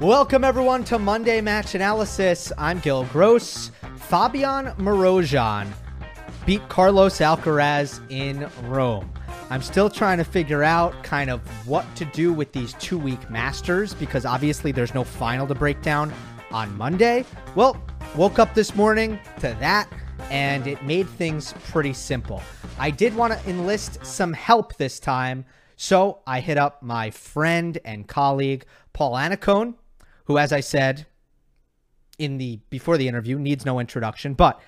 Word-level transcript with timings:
Welcome, 0.00 0.44
everyone, 0.44 0.82
to 0.84 0.98
Monday 0.98 1.42
Match 1.42 1.74
Analysis. 1.74 2.50
I'm 2.56 2.78
Gil 2.78 3.04
Gross. 3.04 3.70
Fabian 3.96 4.68
Marozsan 4.78 5.68
beat 6.46 6.66
Carlos 6.70 7.18
Alcaraz 7.18 8.00
in 8.10 8.48
Rome. 8.62 9.12
I'm 9.50 9.60
still 9.60 9.90
trying 9.90 10.16
to 10.16 10.24
figure 10.24 10.62
out 10.62 11.04
kind 11.04 11.28
of 11.28 11.42
what 11.68 11.84
to 11.96 12.06
do 12.06 12.32
with 12.32 12.50
these 12.52 12.72
two 12.74 12.96
week 12.96 13.28
masters 13.28 13.92
because 13.92 14.24
obviously 14.24 14.72
there's 14.72 14.94
no 14.94 15.04
final 15.04 15.46
to 15.46 15.54
break 15.54 15.82
down 15.82 16.14
on 16.50 16.74
Monday. 16.78 17.26
Well, 17.54 17.76
woke 18.16 18.38
up 18.38 18.54
this 18.54 18.74
morning 18.74 19.20
to 19.40 19.54
that 19.60 19.86
and 20.30 20.66
it 20.66 20.82
made 20.82 21.10
things 21.10 21.52
pretty 21.68 21.92
simple. 21.92 22.42
I 22.78 22.90
did 22.90 23.14
want 23.14 23.34
to 23.34 23.50
enlist 23.50 24.02
some 24.06 24.32
help 24.32 24.76
this 24.76 24.98
time, 24.98 25.44
so 25.76 26.20
I 26.26 26.40
hit 26.40 26.56
up 26.56 26.82
my 26.82 27.10
friend 27.10 27.76
and 27.84 28.08
colleague 28.08 28.64
Paul 28.94 29.12
Annacone 29.12 29.74
who, 30.30 30.38
as 30.38 30.52
I 30.52 30.60
said 30.60 31.06
in 32.16 32.38
the 32.38 32.60
before 32.70 32.96
the 32.96 33.08
interview, 33.08 33.36
needs 33.36 33.66
no 33.66 33.80
introduction. 33.80 34.34
But 34.34 34.60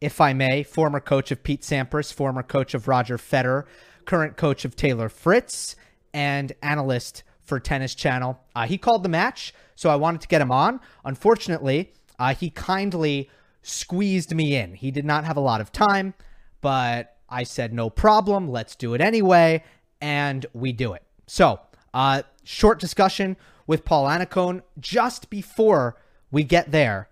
if 0.00 0.22
I 0.22 0.32
may, 0.32 0.62
former 0.62 1.00
coach 1.00 1.30
of 1.30 1.42
Pete 1.42 1.60
Sampras, 1.60 2.10
former 2.10 2.42
coach 2.42 2.72
of 2.72 2.88
Roger 2.88 3.18
Federer, 3.18 3.64
current 4.06 4.38
coach 4.38 4.64
of 4.64 4.74
Taylor 4.74 5.10
Fritz, 5.10 5.76
and 6.14 6.54
analyst 6.62 7.24
for 7.42 7.60
Tennis 7.60 7.94
Channel. 7.94 8.40
Uh, 8.56 8.66
he 8.66 8.78
called 8.78 9.02
the 9.02 9.10
match, 9.10 9.52
so 9.74 9.90
I 9.90 9.96
wanted 9.96 10.22
to 10.22 10.28
get 10.28 10.40
him 10.40 10.50
on. 10.50 10.80
Unfortunately, 11.04 11.92
uh, 12.18 12.34
he 12.34 12.48
kindly 12.48 13.28
squeezed 13.60 14.34
me 14.34 14.56
in. 14.56 14.72
He 14.76 14.90
did 14.90 15.04
not 15.04 15.26
have 15.26 15.36
a 15.36 15.40
lot 15.40 15.60
of 15.60 15.72
time, 15.72 16.14
but 16.62 17.18
I 17.28 17.42
said, 17.42 17.74
no 17.74 17.90
problem. 17.90 18.48
Let's 18.48 18.74
do 18.76 18.94
it 18.94 19.02
anyway. 19.02 19.62
And 20.00 20.46
we 20.54 20.72
do 20.72 20.94
it. 20.94 21.02
So, 21.26 21.60
uh, 21.92 22.22
short 22.44 22.80
discussion 22.80 23.36
with 23.66 23.84
Paul 23.84 24.06
Annacone 24.06 24.62
just 24.78 25.30
before 25.30 25.96
we 26.30 26.42
get 26.44 26.70
there. 26.70 27.08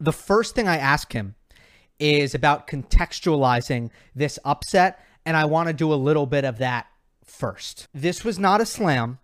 The 0.00 0.12
first 0.12 0.54
thing 0.54 0.68
I 0.68 0.76
ask 0.76 1.12
him 1.12 1.34
is 1.98 2.34
about 2.34 2.66
contextualizing 2.66 3.90
this 4.14 4.38
upset, 4.44 5.00
and 5.24 5.36
I 5.36 5.44
want 5.44 5.68
to 5.68 5.72
do 5.72 5.92
a 5.92 5.94
little 5.94 6.26
bit 6.26 6.44
of 6.44 6.58
that 6.58 6.86
first. 7.24 7.88
This 7.94 8.24
was 8.24 8.38
not 8.38 8.60
a 8.60 8.66
slam, 8.66 9.18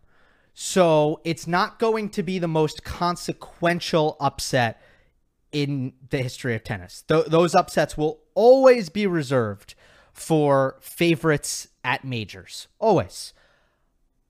so 0.54 1.20
it's 1.24 1.46
not 1.46 1.78
going 1.78 2.08
to 2.10 2.22
be 2.22 2.38
the 2.38 2.48
most 2.48 2.84
consequential 2.84 4.16
upset 4.20 4.80
in 5.52 5.92
the 6.10 6.18
history 6.18 6.54
of 6.54 6.64
tennis. 6.64 7.02
Th- 7.08 7.26
those 7.26 7.54
upsets 7.54 7.96
will 7.98 8.20
always 8.34 8.88
be 8.88 9.06
reserved 9.06 9.74
for 10.12 10.76
favorites 10.80 11.68
at 11.84 12.04
majors, 12.04 12.68
always. 12.78 13.32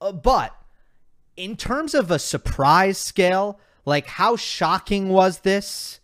Uh, 0.00 0.12
but 0.12 0.54
in 1.40 1.56
terms 1.56 1.94
of 1.94 2.10
a 2.10 2.18
surprise 2.18 2.98
scale, 2.98 3.58
like 3.86 4.06
how 4.06 4.36
shocking 4.36 5.08
was 5.08 5.38
this 5.38 5.98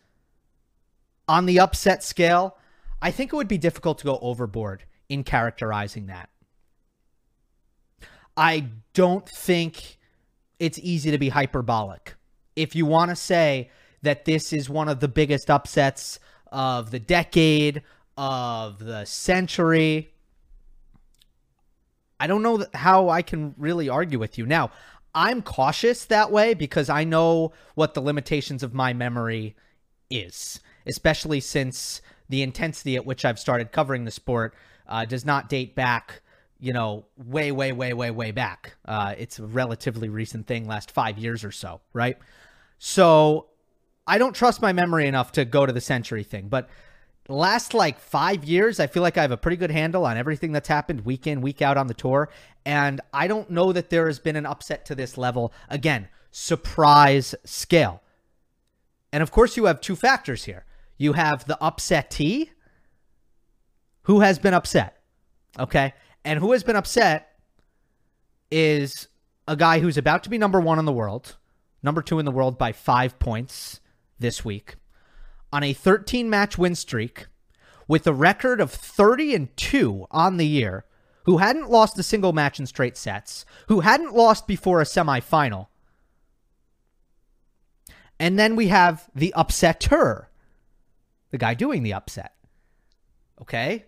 on 1.29 1.45
the 1.45 1.61
upset 1.61 2.03
scale? 2.03 2.57
I 3.03 3.11
think 3.11 3.35
it 3.35 3.37
would 3.37 3.47
be 3.47 3.59
difficult 3.59 3.99
to 3.99 4.05
go 4.05 4.19
overboard 4.23 4.85
in 5.11 5.25
characterizing 5.25 6.07
that. 6.07 6.31
I 8.35 8.69
don't 8.95 9.29
think 9.29 9.99
it's 10.59 10.79
easy 10.79 11.11
to 11.11 11.19
be 11.19 11.29
hyperbolic. 11.29 12.15
If 12.57 12.75
you 12.75 12.87
want 12.87 13.11
to 13.11 13.17
say 13.17 13.71
that 14.01 14.25
this 14.25 14.55
is 14.55 14.71
one 14.71 14.89
of 14.89 15.01
the 15.01 15.09
biggest 15.09 15.51
upsets 15.51 16.19
of 16.51 16.91
the 16.91 16.99
decade, 16.99 17.83
of 18.17 18.79
the 18.79 19.05
century, 19.05 20.15
I 22.19 22.27
don't 22.27 22.43
know 22.43 22.65
how 22.73 23.11
I 23.11 23.21
can 23.21 23.55
really 23.59 23.91
argue 23.91 24.19
with 24.19 24.39
you. 24.39 24.47
Now, 24.47 24.71
I'm 25.17 25.41
cautious 25.41 26.05
that 26.05 26.31
way 26.31 26.53
because 26.53 26.91
I 26.91 27.03
know 27.05 27.53
what 27.75 27.95
the 27.95 28.03
limitations 28.03 28.63
of 28.63 28.75
my 28.75 28.93
memory 28.93 29.57
is, 30.11 30.61
especially 30.87 31.41
since 31.41 32.03
the 32.29 32.43
intensity 32.43 32.97
at 32.97 33.07
which 33.07 33.25
I've 33.25 33.39
started 33.39 33.73
covering 33.73 34.05
the 34.05 34.11
sport 34.11 34.55
uh, 34.87 35.07
does 35.07 35.25
not 35.25 35.49
date 35.49 35.75
back, 35.75 36.21
you 36.61 36.75
know, 36.75 37.07
way, 37.17 37.51
way, 37.51 37.73
way, 37.73 37.95
way, 37.95 38.11
way 38.11 38.31
back. 38.31 38.77
Uh, 38.85 39.15
it's 39.17 39.39
a 39.39 39.47
relatively 39.47 40.11
recent 40.11 40.47
thing, 40.47 40.69
last 40.69 40.91
five 40.91 41.17
years 41.17 41.45
or 41.45 41.51
so, 41.51 41.81
right? 41.95 42.19
So 42.79 43.47
I 44.07 44.19
don't 44.19 44.35
trust 44.35 44.61
my 44.61 44.75
memory 44.75 45.07
enough 45.07 45.33
to 45.33 45.47
go 45.47 45.65
to 45.65 45.73
the 45.73 45.81
century 45.81 46.25
thing, 46.25 46.49
but 46.49 46.69
last 47.29 47.75
like 47.75 47.99
five 47.99 48.45
years, 48.45 48.81
I 48.81 48.87
feel 48.87 49.03
like 49.03 49.19
I 49.19 49.23
have 49.23 49.31
a 49.31 49.37
pretty 49.37 49.57
good 49.57 49.71
handle 49.71 50.05
on 50.05 50.17
everything 50.17 50.53
that's 50.53 50.69
happened 50.69 51.05
week 51.05 51.27
in, 51.27 51.41
week 51.41 51.63
out 51.63 51.77
on 51.77 51.87
the 51.87 51.95
tour. 51.95 52.29
And 52.65 53.01
I 53.13 53.27
don't 53.27 53.51
know 53.51 53.73
that 53.73 53.91
there 53.91 54.07
has 54.07 54.19
been 54.19 54.37
an 54.37 54.47
upset 54.47 54.85
to 54.87 54.95
this 54.95 55.17
level. 55.17 55.53
Again, 55.69 56.09
surprise 56.31 57.35
scale. 57.45 58.03
And 59.13 59.23
of 59.23 59.31
course, 59.31 59.57
you 59.57 59.65
have 59.67 59.81
two 59.81 59.97
factors 59.97 60.45
here. 60.45 60.65
You 60.99 61.13
have 61.15 61.47
the 61.47 61.59
upsettee, 61.61 62.51
who 64.03 64.21
has 64.21 64.39
been 64.39 64.55
upset. 64.55 64.99
Okay. 65.59 65.95
And 66.25 66.39
who 66.39 66.53
has 66.53 66.63
been 66.63 66.77
upset 66.77 67.39
is 68.51 69.09
a 69.49 69.57
guy 69.57 69.81
who's 69.81 69.97
about 69.97 70.25
to 70.25 70.31
be 70.31 70.39
number 70.39 70.61
one 70.61 70.79
in 70.79 70.85
the 70.85 70.93
world, 70.93 71.37
number 71.83 72.03
two 72.03 72.19
in 72.19 72.25
the 72.25 72.31
world 72.31 72.59
by 72.59 72.73
five 72.73 73.19
points 73.19 73.81
this 74.19 74.45
week 74.45 74.77
on 75.53 75.63
a 75.63 75.73
13 75.73 76.29
match 76.29 76.59
win 76.59 76.75
streak 76.75 77.27
with 77.89 78.07
a 78.07 78.13
record 78.13 78.61
of 78.61 78.71
30 78.71 79.35
and 79.35 79.57
2 79.57 80.07
on 80.11 80.37
the 80.37 80.47
year, 80.47 80.85
who 81.25 81.39
hadn't 81.39 81.71
lost 81.71 81.99
a 81.99 82.03
single 82.03 82.33
match 82.33 82.59
in 82.59 82.67
straight 82.67 82.97
sets, 82.97 83.45
who 83.69 83.81
hadn't 83.81 84.15
lost 84.15 84.47
before 84.47 84.81
a 84.81 84.85
semifinal. 84.85 85.69
And 88.19 88.39
then 88.39 88.57
we 88.57 88.69
have 88.69 89.09
the 89.15 89.35
upsetter, 89.37 90.27
the 91.31 91.39
guy 91.39 91.55
doing 91.55 91.83
the 91.83 91.93
upset. 91.93 92.35
Okay? 93.41 93.85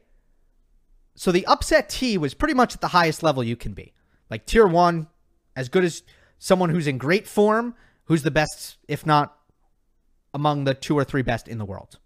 So 1.15 1.33
the 1.33 1.47
upset 1.47 1.89
T 1.89 2.19
was 2.19 2.35
pretty 2.35 2.55
much 2.55 2.75
at 2.75 2.81
the 2.81 2.89
highest 2.89 3.23
level 3.23 3.43
you 3.43 3.57
can 3.57 3.73
be. 3.73 3.95
Like 4.31 4.47
tier 4.47 4.67
one, 4.67 5.09
as 5.57 5.69
good 5.69 5.85
as 5.85 6.03
someone 6.39 6.71
who's 6.71 6.87
in 6.87 6.99
great 6.99 7.27
form, 7.27 7.75
who's 8.05 8.23
the 8.23 8.31
best, 8.31 8.77
if 8.87 9.05
not 9.07 9.38
among 10.39 10.63
the 10.63 10.75
two 10.75 10.97
or 10.97 11.03
three 11.03 11.23
best 11.23 11.49
in 11.49 11.59
the 11.59 11.65
world. 11.65 11.99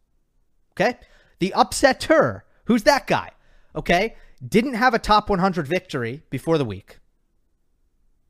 Okay? 0.73 0.99
The 1.39 1.53
upsetter, 1.55 2.43
who's 2.65 2.85
that 2.85 3.07
guy? 3.07 3.31
Okay? 3.77 4.17
Didn't 4.47 4.75
have 4.75 4.95
a 4.95 4.99
top 4.99 5.29
100 5.29 5.69
victory 5.69 6.23
before 6.31 6.57
the 6.57 6.65
week. 6.65 6.99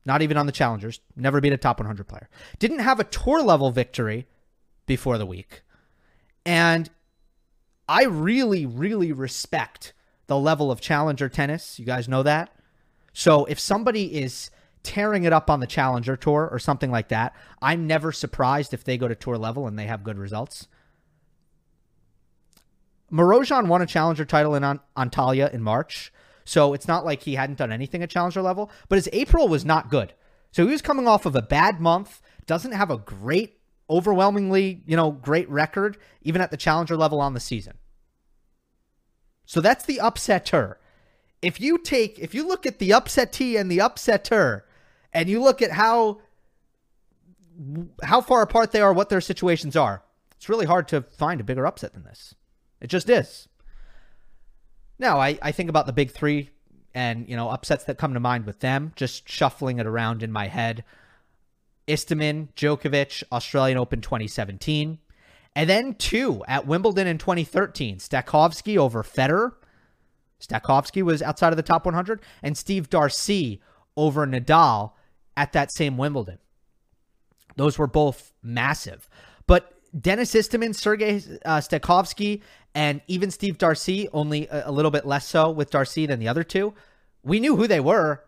Not 0.05 0.21
even 0.21 0.35
on 0.35 0.45
the 0.45 0.51
challengers. 0.51 0.99
Never 1.15 1.39
beat 1.39 1.53
a 1.53 1.57
top 1.57 1.79
100 1.79 2.05
player. 2.05 2.27
Didn't 2.59 2.79
have 2.79 2.99
a 2.99 3.05
tour 3.05 3.41
level 3.41 3.71
victory 3.71 4.27
before 4.85 5.17
the 5.17 5.25
week. 5.25 5.61
And 6.45 6.89
I 7.87 8.03
really, 8.03 8.65
really 8.65 9.13
respect 9.13 9.93
the 10.27 10.37
level 10.37 10.69
of 10.69 10.81
challenger 10.81 11.29
tennis. 11.29 11.79
You 11.79 11.85
guys 11.85 12.09
know 12.09 12.23
that. 12.23 12.53
So 13.13 13.45
if 13.45 13.57
somebody 13.57 14.21
is 14.21 14.51
tearing 14.83 15.23
it 15.23 15.33
up 15.33 15.49
on 15.49 15.59
the 15.59 15.67
Challenger 15.67 16.15
Tour 16.15 16.47
or 16.51 16.59
something 16.59 16.91
like 16.91 17.07
that, 17.09 17.35
I'm 17.61 17.87
never 17.87 18.11
surprised 18.11 18.73
if 18.73 18.83
they 18.83 18.97
go 18.97 19.07
to 19.07 19.15
tour 19.15 19.37
level 19.37 19.65
and 19.65 19.79
they 19.79 19.85
have 19.85 20.03
good 20.03 20.17
results. 20.17 20.67
Marozsan 23.11 23.67
won 23.67 23.81
a 23.81 23.85
Challenger 23.85 24.25
title 24.25 24.55
in 24.55 24.79
Antalya 24.97 25.53
in 25.53 25.61
March, 25.61 26.11
so 26.45 26.73
it's 26.73 26.87
not 26.87 27.05
like 27.05 27.23
he 27.23 27.35
hadn't 27.35 27.59
done 27.59 27.71
anything 27.71 28.03
at 28.03 28.09
Challenger 28.09 28.41
level, 28.41 28.69
but 28.89 28.97
his 28.97 29.09
April 29.13 29.47
was 29.47 29.63
not 29.63 29.89
good. 29.89 30.13
So 30.51 30.65
he 30.65 30.71
was 30.71 30.81
coming 30.81 31.07
off 31.07 31.25
of 31.25 31.35
a 31.35 31.41
bad 31.41 31.79
month 31.79 32.21
doesn't 32.45 32.73
have 32.73 32.91
a 32.91 32.97
great, 32.97 33.59
overwhelmingly, 33.89 34.83
you 34.85 34.95
know, 34.95 35.11
great 35.11 35.49
record, 35.49 35.97
even 36.21 36.41
at 36.41 36.51
the 36.51 36.57
challenger 36.57 36.97
level 36.97 37.21
on 37.21 37.33
the 37.33 37.39
season. 37.39 37.77
So 39.45 39.61
that's 39.61 39.85
the 39.85 39.99
upsetter. 40.01 40.75
If 41.41 41.59
you 41.59 41.77
take, 41.77 42.19
if 42.19 42.33
you 42.33 42.47
look 42.47 42.65
at 42.65 42.79
the 42.79 42.91
upsettee 42.91 43.59
and 43.59 43.69
the 43.69 43.79
upsetter, 43.79 44.61
and 45.13 45.29
you 45.29 45.41
look 45.41 45.61
at 45.61 45.71
how 45.71 46.19
how 48.01 48.19
far 48.19 48.41
apart 48.41 48.71
they 48.71 48.81
are, 48.81 48.91
what 48.91 49.09
their 49.09 49.21
situations 49.21 49.75
are, 49.75 50.03
it's 50.35 50.49
really 50.49 50.65
hard 50.65 50.87
to 50.89 51.01
find 51.01 51.39
a 51.39 51.43
bigger 51.43 51.65
upset 51.65 51.93
than 51.93 52.03
this. 52.03 52.35
It 52.81 52.87
just 52.87 53.09
is. 53.09 53.47
Now, 54.99 55.19
I, 55.19 55.37
I 55.41 55.51
think 55.51 55.69
about 55.69 55.85
the 55.85 55.93
big 55.93 56.11
three 56.11 56.49
and, 56.93 57.27
you 57.27 57.35
know, 57.35 57.49
upsets 57.49 57.85
that 57.85 57.97
come 57.97 58.13
to 58.13 58.19
mind 58.19 58.45
with 58.45 58.59
them, 58.59 58.91
just 58.95 59.27
shuffling 59.27 59.79
it 59.79 59.85
around 59.85 60.23
in 60.23 60.31
my 60.31 60.47
head. 60.47 60.83
Istomin, 61.87 62.49
Djokovic, 62.55 63.23
Australian 63.31 63.77
Open 63.77 64.01
2017. 64.01 64.99
And 65.55 65.69
then 65.69 65.95
two 65.95 66.43
at 66.47 66.67
Wimbledon 66.67 67.07
in 67.07 67.17
2013. 67.17 67.97
Stakhovsky 67.97 68.77
over 68.77 69.03
Federer. 69.03 69.53
Stakhovsky 70.41 71.03
was 71.03 71.21
outside 71.21 71.53
of 71.53 71.57
the 71.57 71.63
top 71.63 71.85
100. 71.85 72.21
And 72.41 72.57
Steve 72.57 72.89
Darcis 72.89 73.59
over 73.95 74.25
Nadal 74.25 74.91
at 75.35 75.53
that 75.53 75.71
same 75.71 75.97
Wimbledon. 75.97 76.39
Those 77.55 77.77
were 77.77 77.87
both 77.87 78.33
massive. 78.41 79.09
But 79.47 79.73
Denis 79.99 80.33
Istomin, 80.33 80.73
Sergey 80.73 81.21
uh, 81.45 81.57
Stakhovsky, 81.57 82.41
and 82.73 83.01
even 83.07 83.29
Steve 83.29 83.57
Darcis, 83.57 84.07
only 84.13 84.47
a, 84.47 84.69
a, 84.69 84.71
little 84.71 84.89
bit 84.89 85.05
less 85.05 85.27
so 85.27 85.51
with 85.51 85.69
Darcis 85.69 86.07
than 86.07 86.19
the 86.19 86.27
other 86.27 86.43
two. 86.43 86.73
We 87.23 87.39
knew 87.39 87.55
who 87.55 87.67
they 87.67 87.79
were. 87.79 88.23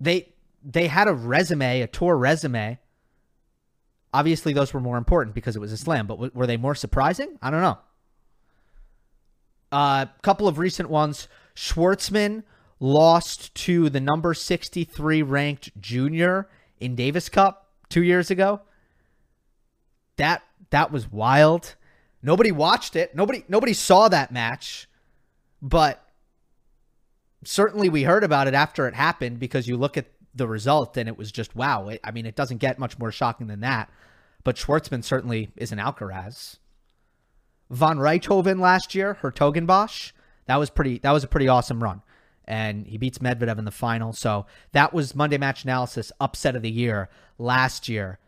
They 0.00 0.32
they 0.64 0.88
had 0.88 1.08
a 1.08 1.14
resume, 1.14 1.82
a 1.82 1.86
tour 1.86 2.16
resume. 2.16 2.78
Obviously, 4.14 4.52
those 4.52 4.72
were 4.72 4.80
more 4.80 4.96
important 4.96 5.34
because 5.34 5.56
it 5.56 5.58
was 5.58 5.72
a 5.72 5.76
slam. 5.76 6.06
But 6.06 6.14
w- 6.14 6.32
were 6.34 6.46
they 6.46 6.56
more 6.56 6.74
surprising? 6.74 7.38
I 7.42 7.50
don't 7.50 7.60
know. 7.60 7.78
A 9.72 9.76
uh, 9.76 10.06
couple 10.22 10.48
of 10.48 10.58
recent 10.58 10.88
ones. 10.88 11.28
Schwartzman 11.54 12.44
lost 12.84 13.54
to 13.54 13.88
the 13.88 14.00
number 14.00 14.34
63 14.34 15.22
ranked 15.22 15.80
junior 15.80 16.48
in 16.78 16.94
Davis 16.94 17.28
Cup 17.28 17.68
two 17.88 18.02
years 18.02 18.30
ago 18.30 18.60
that 20.16 20.42
that 20.70 20.92
was 20.92 21.10
wild. 21.10 21.74
Nobody 22.22 22.52
watched 22.52 22.96
it. 22.96 23.14
Nobody 23.14 23.44
nobody 23.48 23.72
saw 23.72 24.08
that 24.08 24.32
match, 24.32 24.88
but 25.60 26.06
certainly 27.44 27.88
we 27.88 28.02
heard 28.02 28.24
about 28.24 28.48
it 28.48 28.54
after 28.54 28.86
it 28.86 28.94
happened 28.94 29.38
because 29.38 29.68
you 29.68 29.76
look 29.76 29.96
at 29.96 30.06
the 30.34 30.48
result 30.48 30.96
and 30.96 31.08
it 31.08 31.16
was 31.16 31.30
just 31.30 31.54
wow. 31.54 31.88
It, 31.88 32.00
I 32.04 32.10
mean, 32.10 32.26
it 32.26 32.36
doesn't 32.36 32.58
get 32.58 32.78
much 32.78 32.98
more 32.98 33.12
shocking 33.12 33.46
than 33.46 33.60
that. 33.60 33.90
But 34.42 34.56
Schwartzman 34.56 35.04
certainly 35.04 35.50
is 35.56 35.72
an 35.72 35.78
Alcaraz. 35.78 36.58
Van 37.70 37.96
Rijthoven 37.96 38.60
last 38.60 38.94
year, 38.94 39.18
Hertogenbosch, 39.22 40.12
that 40.46 40.56
was 40.56 40.70
pretty. 40.70 40.98
That 40.98 41.12
was 41.12 41.24
a 41.24 41.28
pretty 41.28 41.48
awesome 41.48 41.82
run, 41.82 42.02
and 42.46 42.86
he 42.86 42.98
beats 42.98 43.18
Medvedev 43.18 43.58
in 43.58 43.64
the 43.64 43.70
final. 43.70 44.12
So 44.12 44.46
that 44.72 44.92
was 44.92 45.14
Monday 45.14 45.38
Match 45.38 45.64
Analysis 45.64 46.12
upset 46.20 46.56
of 46.56 46.62
the 46.62 46.70
year 46.70 47.08
last 47.38 47.88
year. 47.88 48.18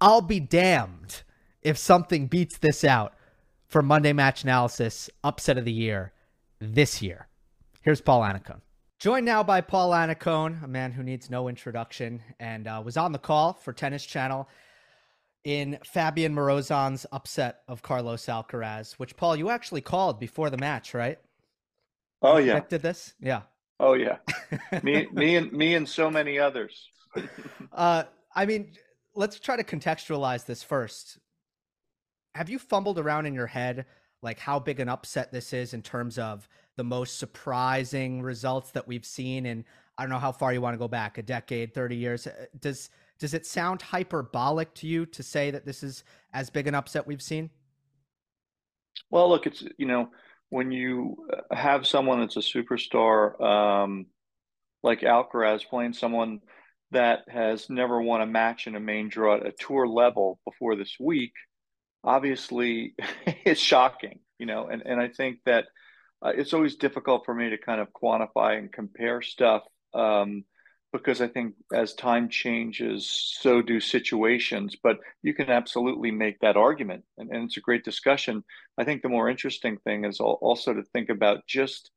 I'll 0.00 0.20
be 0.20 0.40
damned 0.40 1.22
if 1.62 1.78
something 1.78 2.26
beats 2.26 2.58
this 2.58 2.84
out 2.84 3.14
for 3.66 3.82
Monday 3.82 4.12
Match 4.12 4.44
Analysis 4.44 5.10
Upset 5.24 5.58
of 5.58 5.64
the 5.64 5.72
Year 5.72 6.12
this 6.60 7.02
year. 7.02 7.28
Here's 7.82 8.00
Paul 8.00 8.22
Annacone. 8.22 8.60
Joined 8.98 9.26
now 9.26 9.42
by 9.42 9.60
Paul 9.60 9.90
Annacone, 9.90 10.62
a 10.62 10.68
man 10.68 10.92
who 10.92 11.02
needs 11.02 11.28
no 11.28 11.48
introduction, 11.48 12.22
and 12.40 12.66
uh, 12.66 12.80
was 12.84 12.96
on 12.96 13.12
the 13.12 13.18
call 13.18 13.52
for 13.52 13.72
Tennis 13.72 14.04
Channel 14.06 14.48
in 15.44 15.78
Fabian 15.84 16.34
Marozsan's 16.34 17.06
upset 17.12 17.60
of 17.68 17.82
Carlos 17.82 18.26
Alcaraz, 18.26 18.94
which 18.94 19.16
Paul, 19.16 19.36
you 19.36 19.50
actually 19.50 19.80
called 19.80 20.18
before 20.18 20.50
the 20.50 20.56
match, 20.56 20.94
right? 20.94 21.18
Oh 22.26 22.38
yeah, 22.38 22.60
did 22.68 22.82
this? 22.82 23.14
Yeah. 23.20 23.42
Oh 23.78 23.94
yeah, 23.94 24.16
me, 24.82 25.06
me, 25.12 25.36
and 25.36 25.52
me, 25.52 25.74
and 25.74 25.88
so 25.88 26.10
many 26.10 26.38
others. 26.38 26.88
uh, 27.72 28.04
I 28.34 28.46
mean, 28.46 28.72
let's 29.14 29.38
try 29.38 29.56
to 29.56 29.64
contextualize 29.64 30.44
this 30.46 30.62
first. 30.62 31.18
Have 32.34 32.50
you 32.50 32.58
fumbled 32.58 32.98
around 32.98 33.26
in 33.26 33.34
your 33.34 33.46
head 33.46 33.86
like 34.22 34.38
how 34.38 34.58
big 34.58 34.80
an 34.80 34.88
upset 34.88 35.30
this 35.30 35.52
is 35.52 35.72
in 35.72 35.82
terms 35.82 36.18
of 36.18 36.48
the 36.76 36.84
most 36.84 37.18
surprising 37.18 38.22
results 38.22 38.70
that 38.72 38.86
we've 38.88 39.04
seen 39.04 39.46
and 39.46 39.64
I 39.98 40.02
don't 40.02 40.10
know 40.10 40.18
how 40.18 40.32
far 40.32 40.52
you 40.52 40.60
want 40.60 40.74
to 40.74 40.78
go 40.78 40.88
back, 40.88 41.16
a 41.16 41.22
decade, 41.22 41.72
30 41.72 41.96
years. 41.96 42.26
Uh, 42.26 42.46
does 42.60 42.90
does 43.18 43.32
it 43.32 43.46
sound 43.46 43.80
hyperbolic 43.80 44.74
to 44.74 44.86
you 44.86 45.06
to 45.06 45.22
say 45.22 45.50
that 45.50 45.64
this 45.64 45.82
is 45.82 46.04
as 46.34 46.50
big 46.50 46.66
an 46.66 46.74
upset 46.74 47.06
we've 47.06 47.22
seen? 47.22 47.48
Well, 49.10 49.28
look, 49.28 49.46
it's 49.46 49.64
you 49.78 49.86
know, 49.86 50.10
when 50.50 50.70
you 50.70 51.16
have 51.50 51.86
someone 51.86 52.20
that's 52.20 52.36
a 52.36 52.40
superstar 52.40 53.40
um 53.40 54.06
like 54.82 55.00
Alcaraz 55.00 55.66
playing 55.66 55.92
someone 55.92 56.40
that 56.92 57.20
has 57.28 57.68
never 57.68 58.00
won 58.00 58.20
a 58.20 58.26
match 58.26 58.66
in 58.66 58.76
a 58.76 58.80
main 58.80 59.08
draw 59.08 59.36
at 59.36 59.46
a 59.46 59.52
tour 59.52 59.86
level 59.88 60.38
before 60.44 60.76
this 60.76 60.96
week, 61.00 61.32
obviously 62.04 62.94
it's 63.26 63.60
shocking, 63.60 64.20
you 64.38 64.46
know, 64.46 64.68
and, 64.68 64.82
and 64.86 65.00
I 65.00 65.08
think 65.08 65.38
that 65.44 65.66
uh, 66.24 66.32
it's 66.34 66.54
always 66.54 66.76
difficult 66.76 67.24
for 67.24 67.34
me 67.34 67.50
to 67.50 67.58
kind 67.58 67.80
of 67.80 67.88
quantify 67.92 68.58
and 68.58 68.72
compare 68.72 69.20
stuff 69.22 69.62
um, 69.92 70.44
because 70.98 71.20
I 71.20 71.28
think 71.28 71.54
as 71.72 71.94
time 71.94 72.28
changes, 72.28 73.08
so 73.40 73.62
do 73.62 73.80
situations. 73.80 74.76
But 74.82 74.98
you 75.22 75.34
can 75.34 75.50
absolutely 75.50 76.10
make 76.10 76.40
that 76.40 76.56
argument, 76.56 77.04
and, 77.18 77.30
and 77.30 77.44
it's 77.44 77.56
a 77.56 77.60
great 77.60 77.84
discussion. 77.84 78.44
I 78.78 78.84
think 78.84 79.02
the 79.02 79.08
more 79.08 79.28
interesting 79.28 79.78
thing 79.78 80.04
is 80.04 80.20
also 80.20 80.74
to 80.74 80.82
think 80.82 81.08
about 81.08 81.46
just 81.46 81.90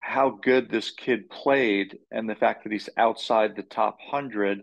how 0.00 0.30
good 0.30 0.70
this 0.70 0.90
kid 0.90 1.28
played 1.28 1.98
and 2.12 2.28
the 2.28 2.34
fact 2.34 2.62
that 2.62 2.72
he's 2.72 2.88
outside 2.96 3.56
the 3.56 3.62
top 3.62 3.98
100 4.10 4.62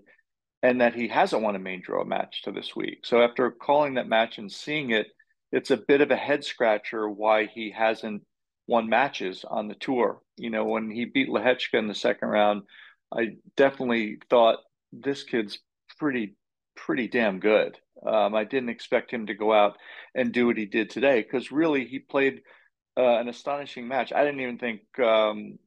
and 0.62 0.80
that 0.80 0.96
he 0.96 1.10
hasn't 1.10 1.42
won 1.42 1.56
a 1.58 1.60
main 1.60 1.82
draw 1.82 2.06
match 2.06 2.44
to 2.44 2.52
this 2.52 2.74
week. 2.76 3.00
So 3.04 3.22
after 3.22 3.52
calling 3.52 3.96
that 3.96 4.08
match 4.08 4.38
and 4.38 4.50
seeing 4.50 4.92
it, 4.92 5.08
it's 5.52 5.72
a 5.72 5.78
bit 5.78 6.00
of 6.00 6.12
a 6.12 6.16
head 6.16 6.46
scratcher 6.46 7.10
why 7.10 7.46
he 7.46 7.72
hasn't 7.72 8.24
won 8.68 8.90
matches 8.90 9.44
on 9.48 9.68
the 9.68 9.76
tour. 9.76 10.22
You 10.38 10.50
know, 10.50 10.64
when 10.64 10.90
he 10.90 11.06
beat 11.06 11.30
Lehecka 11.30 11.74
in 11.74 11.88
the 11.88 11.94
second 11.94 12.30
round, 12.30 12.64
I 13.16 13.38
definitely 13.56 14.18
thought 14.30 14.60
this 14.92 15.24
kid's 15.24 15.60
pretty 15.98 16.36
pretty 16.76 17.08
damn 17.08 17.40
good. 17.40 17.78
Um, 18.06 18.36
I 18.36 18.44
didn't 18.44 18.70
expect 18.70 19.12
him 19.12 19.28
to 19.28 19.36
go 19.36 19.54
out 19.54 19.78
and 20.16 20.32
do 20.32 20.48
what 20.48 20.58
he 20.58 20.66
did 20.66 20.90
today 20.90 21.22
because 21.22 21.52
really 21.52 21.86
he 21.86 22.00
played 22.00 22.42
uh, 22.98 23.20
an 23.20 23.30
astonishing 23.30 23.88
match. 23.88 24.12
I 24.12 24.24
didn't 24.26 24.42
even 24.42 24.58
think 24.58 24.82
um, 25.00 25.60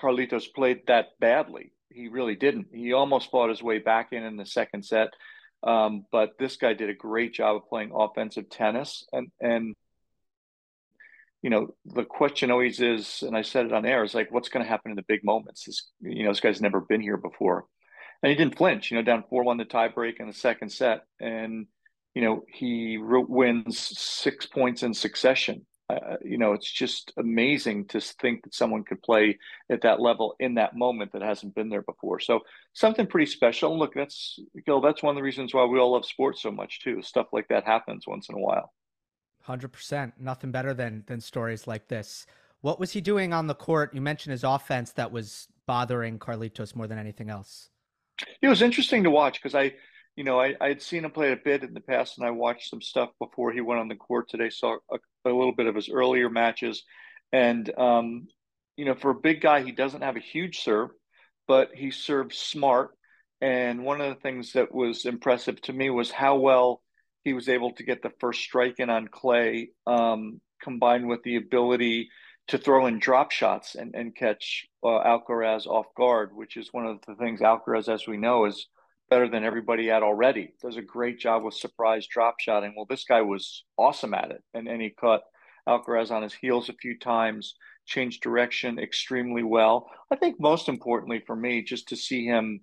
Carlitos 0.00 0.44
played 0.54 0.82
that 0.86 1.06
badly. 1.20 1.72
He 1.90 2.08
really 2.08 2.36
didn't. 2.36 2.68
He 2.72 2.92
almost 2.92 3.30
fought 3.30 3.50
his 3.50 3.62
way 3.62 3.78
back 3.78 4.12
in 4.12 4.22
in 4.22 4.36
the 4.36 4.46
second 4.46 4.84
set, 4.84 5.08
um, 5.62 6.06
but 6.12 6.38
this 6.38 6.56
guy 6.56 6.74
did 6.74 6.90
a 6.90 6.94
great 6.94 7.34
job 7.34 7.56
of 7.56 7.68
playing 7.68 7.92
offensive 7.94 8.48
tennis. 8.48 9.04
And 9.12 9.30
and 9.40 9.74
you 11.42 11.50
know 11.50 11.74
the 11.84 12.04
question 12.04 12.50
always 12.50 12.80
is, 12.80 13.22
and 13.22 13.36
I 13.36 13.42
said 13.42 13.66
it 13.66 13.72
on 13.72 13.84
air, 13.84 14.04
is 14.04 14.14
like, 14.14 14.32
what's 14.32 14.48
going 14.48 14.64
to 14.64 14.70
happen 14.70 14.92
in 14.92 14.96
the 14.96 15.04
big 15.06 15.24
moments? 15.24 15.64
This 15.64 15.90
you 16.00 16.24
know 16.24 16.30
this 16.30 16.40
guy's 16.40 16.60
never 16.60 16.80
been 16.80 17.00
here 17.00 17.16
before, 17.16 17.66
and 18.22 18.30
he 18.30 18.36
didn't 18.36 18.56
flinch. 18.56 18.90
You 18.90 18.96
know, 18.96 19.02
down 19.02 19.24
four 19.28 19.44
one 19.44 19.58
the 19.58 19.64
tiebreak 19.64 20.20
in 20.20 20.26
the 20.26 20.32
second 20.32 20.70
set, 20.70 21.02
and 21.20 21.66
you 22.14 22.22
know 22.22 22.44
he 22.48 22.98
wins 22.98 23.78
six 23.78 24.46
points 24.46 24.82
in 24.82 24.94
succession 24.94 25.66
uh, 25.92 26.16
you 26.24 26.38
know, 26.38 26.52
it's 26.52 26.70
just 26.70 27.12
amazing 27.18 27.86
to 27.86 28.00
think 28.00 28.44
that 28.44 28.54
someone 28.54 28.84
could 28.84 29.02
play 29.02 29.38
at 29.70 29.82
that 29.82 30.00
level 30.00 30.34
in 30.38 30.54
that 30.54 30.76
moment 30.76 31.12
that 31.12 31.22
hasn't 31.22 31.54
been 31.54 31.68
there 31.68 31.82
before. 31.82 32.20
So 32.20 32.40
something 32.72 33.06
pretty 33.06 33.30
special. 33.30 33.78
Look, 33.78 33.94
that's 33.94 34.38
Gil, 34.64 34.80
that's 34.80 35.02
one 35.02 35.10
of 35.10 35.16
the 35.16 35.22
reasons 35.22 35.52
why 35.52 35.64
we 35.64 35.78
all 35.78 35.92
love 35.92 36.06
sports 36.06 36.40
so 36.40 36.50
much 36.50 36.80
too. 36.82 37.02
Stuff 37.02 37.26
like 37.32 37.48
that 37.48 37.64
happens 37.64 38.06
once 38.06 38.28
in 38.28 38.36
a 38.36 38.40
while. 38.40 38.72
Hundred 39.42 39.72
percent. 39.72 40.14
Nothing 40.18 40.50
better 40.50 40.74
than 40.74 41.04
than 41.06 41.20
stories 41.20 41.66
like 41.66 41.88
this. 41.88 42.26
What 42.60 42.78
was 42.78 42.92
he 42.92 43.00
doing 43.00 43.32
on 43.32 43.46
the 43.46 43.54
court? 43.54 43.92
You 43.92 44.00
mentioned 44.00 44.32
his 44.32 44.44
offense 44.44 44.92
that 44.92 45.10
was 45.10 45.48
bothering 45.66 46.18
Carlitos 46.18 46.76
more 46.76 46.86
than 46.86 46.98
anything 46.98 47.28
else. 47.28 47.68
It 48.40 48.48
was 48.48 48.62
interesting 48.62 49.02
to 49.02 49.10
watch 49.10 49.42
because 49.42 49.54
I 49.54 49.72
you 50.16 50.24
know, 50.24 50.40
I, 50.40 50.54
I'd 50.60 50.82
seen 50.82 51.04
him 51.04 51.10
play 51.10 51.32
a 51.32 51.36
bit 51.36 51.62
in 51.62 51.72
the 51.72 51.80
past, 51.80 52.18
and 52.18 52.26
I 52.26 52.30
watched 52.30 52.68
some 52.68 52.82
stuff 52.82 53.10
before 53.18 53.52
he 53.52 53.60
went 53.60 53.80
on 53.80 53.88
the 53.88 53.96
court 53.96 54.28
today. 54.28 54.50
Saw 54.50 54.76
a, 54.90 54.96
a 55.24 55.30
little 55.30 55.54
bit 55.54 55.66
of 55.66 55.74
his 55.74 55.88
earlier 55.88 56.28
matches, 56.28 56.84
and 57.32 57.70
um, 57.78 58.28
you 58.76 58.84
know, 58.84 58.94
for 58.94 59.10
a 59.10 59.20
big 59.20 59.40
guy, 59.40 59.62
he 59.62 59.72
doesn't 59.72 60.02
have 60.02 60.16
a 60.16 60.20
huge 60.20 60.60
serve, 60.60 60.90
but 61.48 61.70
he 61.74 61.90
serves 61.90 62.36
smart. 62.36 62.90
And 63.40 63.84
one 63.84 64.00
of 64.00 64.08
the 64.08 64.20
things 64.20 64.52
that 64.52 64.72
was 64.72 65.04
impressive 65.04 65.60
to 65.62 65.72
me 65.72 65.90
was 65.90 66.10
how 66.10 66.36
well 66.36 66.82
he 67.24 67.32
was 67.32 67.48
able 67.48 67.72
to 67.72 67.84
get 67.84 68.02
the 68.02 68.12
first 68.20 68.40
strike 68.40 68.78
in 68.78 68.90
on 68.90 69.08
clay, 69.08 69.70
um, 69.86 70.40
combined 70.62 71.08
with 71.08 71.22
the 71.22 71.36
ability 71.36 72.08
to 72.48 72.58
throw 72.58 72.86
in 72.86 72.98
drop 72.98 73.30
shots 73.30 73.74
and, 73.74 73.94
and 73.94 74.16
catch 74.16 74.66
uh, 74.82 74.88
Alcaraz 74.88 75.66
off 75.66 75.86
guard, 75.96 76.30
which 76.34 76.56
is 76.56 76.72
one 76.72 76.86
of 76.86 76.98
the 77.06 77.14
things 77.14 77.40
Alcaraz, 77.40 77.88
as 77.88 78.06
we 78.06 78.16
know, 78.16 78.46
is 78.46 78.66
better 79.08 79.28
than 79.28 79.44
everybody 79.44 79.90
at 79.90 80.02
already. 80.02 80.54
Does 80.60 80.76
a 80.76 80.82
great 80.82 81.18
job 81.18 81.44
with 81.44 81.54
surprise 81.54 82.06
drop 82.06 82.36
shotting. 82.40 82.74
Well, 82.76 82.86
this 82.88 83.04
guy 83.04 83.20
was 83.20 83.64
awesome 83.76 84.14
at 84.14 84.30
it, 84.30 84.42
and 84.54 84.66
and 84.68 84.80
he 84.82 84.90
caught 84.90 85.20
Alcaraz 85.68 86.10
on 86.10 86.22
his 86.22 86.34
heels 86.34 86.68
a 86.68 86.74
few 86.74 86.98
times, 86.98 87.54
changed 87.86 88.22
direction 88.22 88.78
extremely 88.78 89.42
well. 89.42 89.88
I 90.10 90.16
think 90.16 90.40
most 90.40 90.68
importantly 90.68 91.22
for 91.26 91.36
me, 91.36 91.62
just 91.62 91.88
to 91.88 91.96
see 91.96 92.24
him 92.24 92.60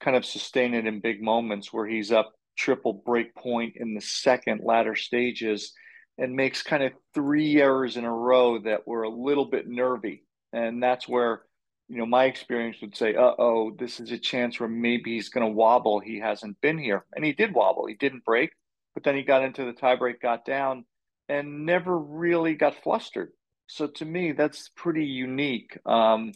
kind 0.00 0.16
of 0.16 0.24
sustain 0.24 0.74
it 0.74 0.86
in 0.86 1.00
big 1.00 1.22
moments 1.22 1.72
where 1.72 1.86
he's 1.86 2.12
up 2.12 2.32
triple 2.58 2.92
break 2.92 3.34
point 3.34 3.74
in 3.76 3.94
the 3.94 4.00
second 4.00 4.60
ladder 4.64 4.96
stages 4.96 5.72
and 6.18 6.34
makes 6.34 6.62
kind 6.62 6.82
of 6.82 6.92
three 7.14 7.60
errors 7.60 7.96
in 7.96 8.04
a 8.04 8.12
row 8.12 8.58
that 8.58 8.86
were 8.86 9.04
a 9.04 9.08
little 9.08 9.44
bit 9.44 9.68
nervy. 9.68 10.24
And 10.52 10.82
that's 10.82 11.08
where, 11.08 11.42
you 11.88 11.98
know, 11.98 12.06
my 12.06 12.24
experience 12.24 12.78
would 12.80 12.96
say, 12.96 13.14
uh 13.14 13.34
oh, 13.38 13.70
this 13.78 14.00
is 14.00 14.10
a 14.10 14.18
chance 14.18 14.58
where 14.58 14.68
maybe 14.68 15.14
he's 15.14 15.28
going 15.28 15.46
to 15.46 15.52
wobble. 15.52 16.00
He 16.00 16.18
hasn't 16.18 16.60
been 16.60 16.78
here. 16.78 17.04
And 17.14 17.24
he 17.24 17.32
did 17.32 17.54
wobble. 17.54 17.86
He 17.86 17.94
didn't 17.94 18.24
break, 18.24 18.50
but 18.94 19.04
then 19.04 19.14
he 19.14 19.22
got 19.22 19.44
into 19.44 19.64
the 19.64 19.72
tiebreak, 19.72 20.20
got 20.20 20.44
down, 20.44 20.84
and 21.28 21.64
never 21.64 21.96
really 21.96 22.54
got 22.54 22.82
flustered. 22.82 23.30
So 23.68 23.86
to 23.86 24.04
me, 24.04 24.32
that's 24.32 24.70
pretty 24.74 25.04
unique. 25.04 25.78
Um, 25.86 26.32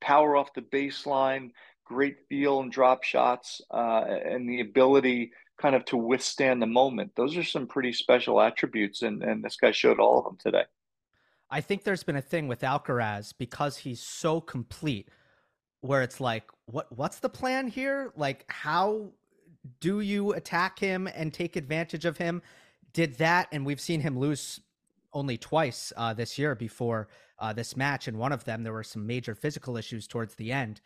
power 0.00 0.36
off 0.36 0.52
the 0.52 0.62
baseline, 0.62 1.50
great 1.86 2.16
feel 2.28 2.60
and 2.60 2.72
drop 2.72 3.04
shots, 3.04 3.60
uh, 3.70 4.04
and 4.06 4.48
the 4.48 4.60
ability 4.60 5.32
kind 5.62 5.76
of 5.76 5.84
to 5.86 5.96
withstand 5.96 6.60
the 6.60 6.66
moment. 6.66 7.12
Those 7.14 7.36
are 7.36 7.44
some 7.44 7.68
pretty 7.68 7.92
special 7.92 8.40
attributes, 8.40 9.02
and, 9.02 9.22
and 9.22 9.44
this 9.44 9.56
guy 9.56 9.70
showed 9.70 10.00
all 10.00 10.18
of 10.18 10.24
them 10.24 10.36
today. 10.36 10.64
I 11.50 11.60
think 11.60 11.84
there's 11.84 12.02
been 12.02 12.16
a 12.16 12.22
thing 12.22 12.48
with 12.48 12.62
Alcaraz 12.62 13.32
because 13.36 13.76
he's 13.76 14.00
so 14.00 14.40
complete 14.40 15.08
where 15.80 16.02
it's 16.02 16.20
like, 16.20 16.50
what 16.66 16.86
what's 16.96 17.18
the 17.18 17.28
plan 17.28 17.68
here? 17.68 18.12
Like 18.16 18.44
how 18.48 19.10
do 19.80 20.00
you 20.00 20.32
attack 20.32 20.78
him 20.78 21.06
and 21.06 21.32
take 21.32 21.56
advantage 21.56 22.04
of 22.04 22.16
him? 22.16 22.42
Did 22.92 23.14
that 23.18 23.48
and 23.52 23.64
we've 23.64 23.80
seen 23.80 24.00
him 24.00 24.18
lose 24.18 24.60
only 25.12 25.36
twice 25.36 25.92
uh, 25.96 26.14
this 26.14 26.38
year 26.38 26.54
before 26.54 27.08
uh, 27.38 27.52
this 27.52 27.76
match. 27.76 28.08
And 28.08 28.18
one 28.18 28.32
of 28.32 28.44
them, 28.44 28.62
there 28.62 28.72
were 28.72 28.84
some 28.84 29.06
major 29.06 29.34
physical 29.34 29.76
issues 29.76 30.06
towards 30.06 30.34
the 30.36 30.52
end 30.52 30.80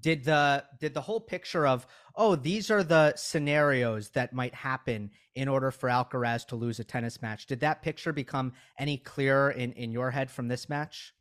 did 0.00 0.24
the 0.24 0.64
did 0.80 0.94
the 0.94 1.00
whole 1.00 1.20
picture 1.20 1.66
of 1.66 1.86
oh 2.16 2.34
these 2.36 2.70
are 2.70 2.82
the 2.82 3.14
scenarios 3.16 4.10
that 4.10 4.32
might 4.32 4.54
happen 4.54 5.10
in 5.34 5.48
order 5.48 5.70
for 5.70 5.88
Alcaraz 5.88 6.46
to 6.46 6.56
lose 6.56 6.80
a 6.80 6.84
tennis 6.84 7.22
match 7.22 7.46
did 7.46 7.60
that 7.60 7.82
picture 7.82 8.12
become 8.12 8.52
any 8.78 8.96
clearer 8.96 9.50
in 9.50 9.72
in 9.72 9.92
your 9.92 10.10
head 10.10 10.30
from 10.30 10.48
this 10.48 10.68
match? 10.68 11.12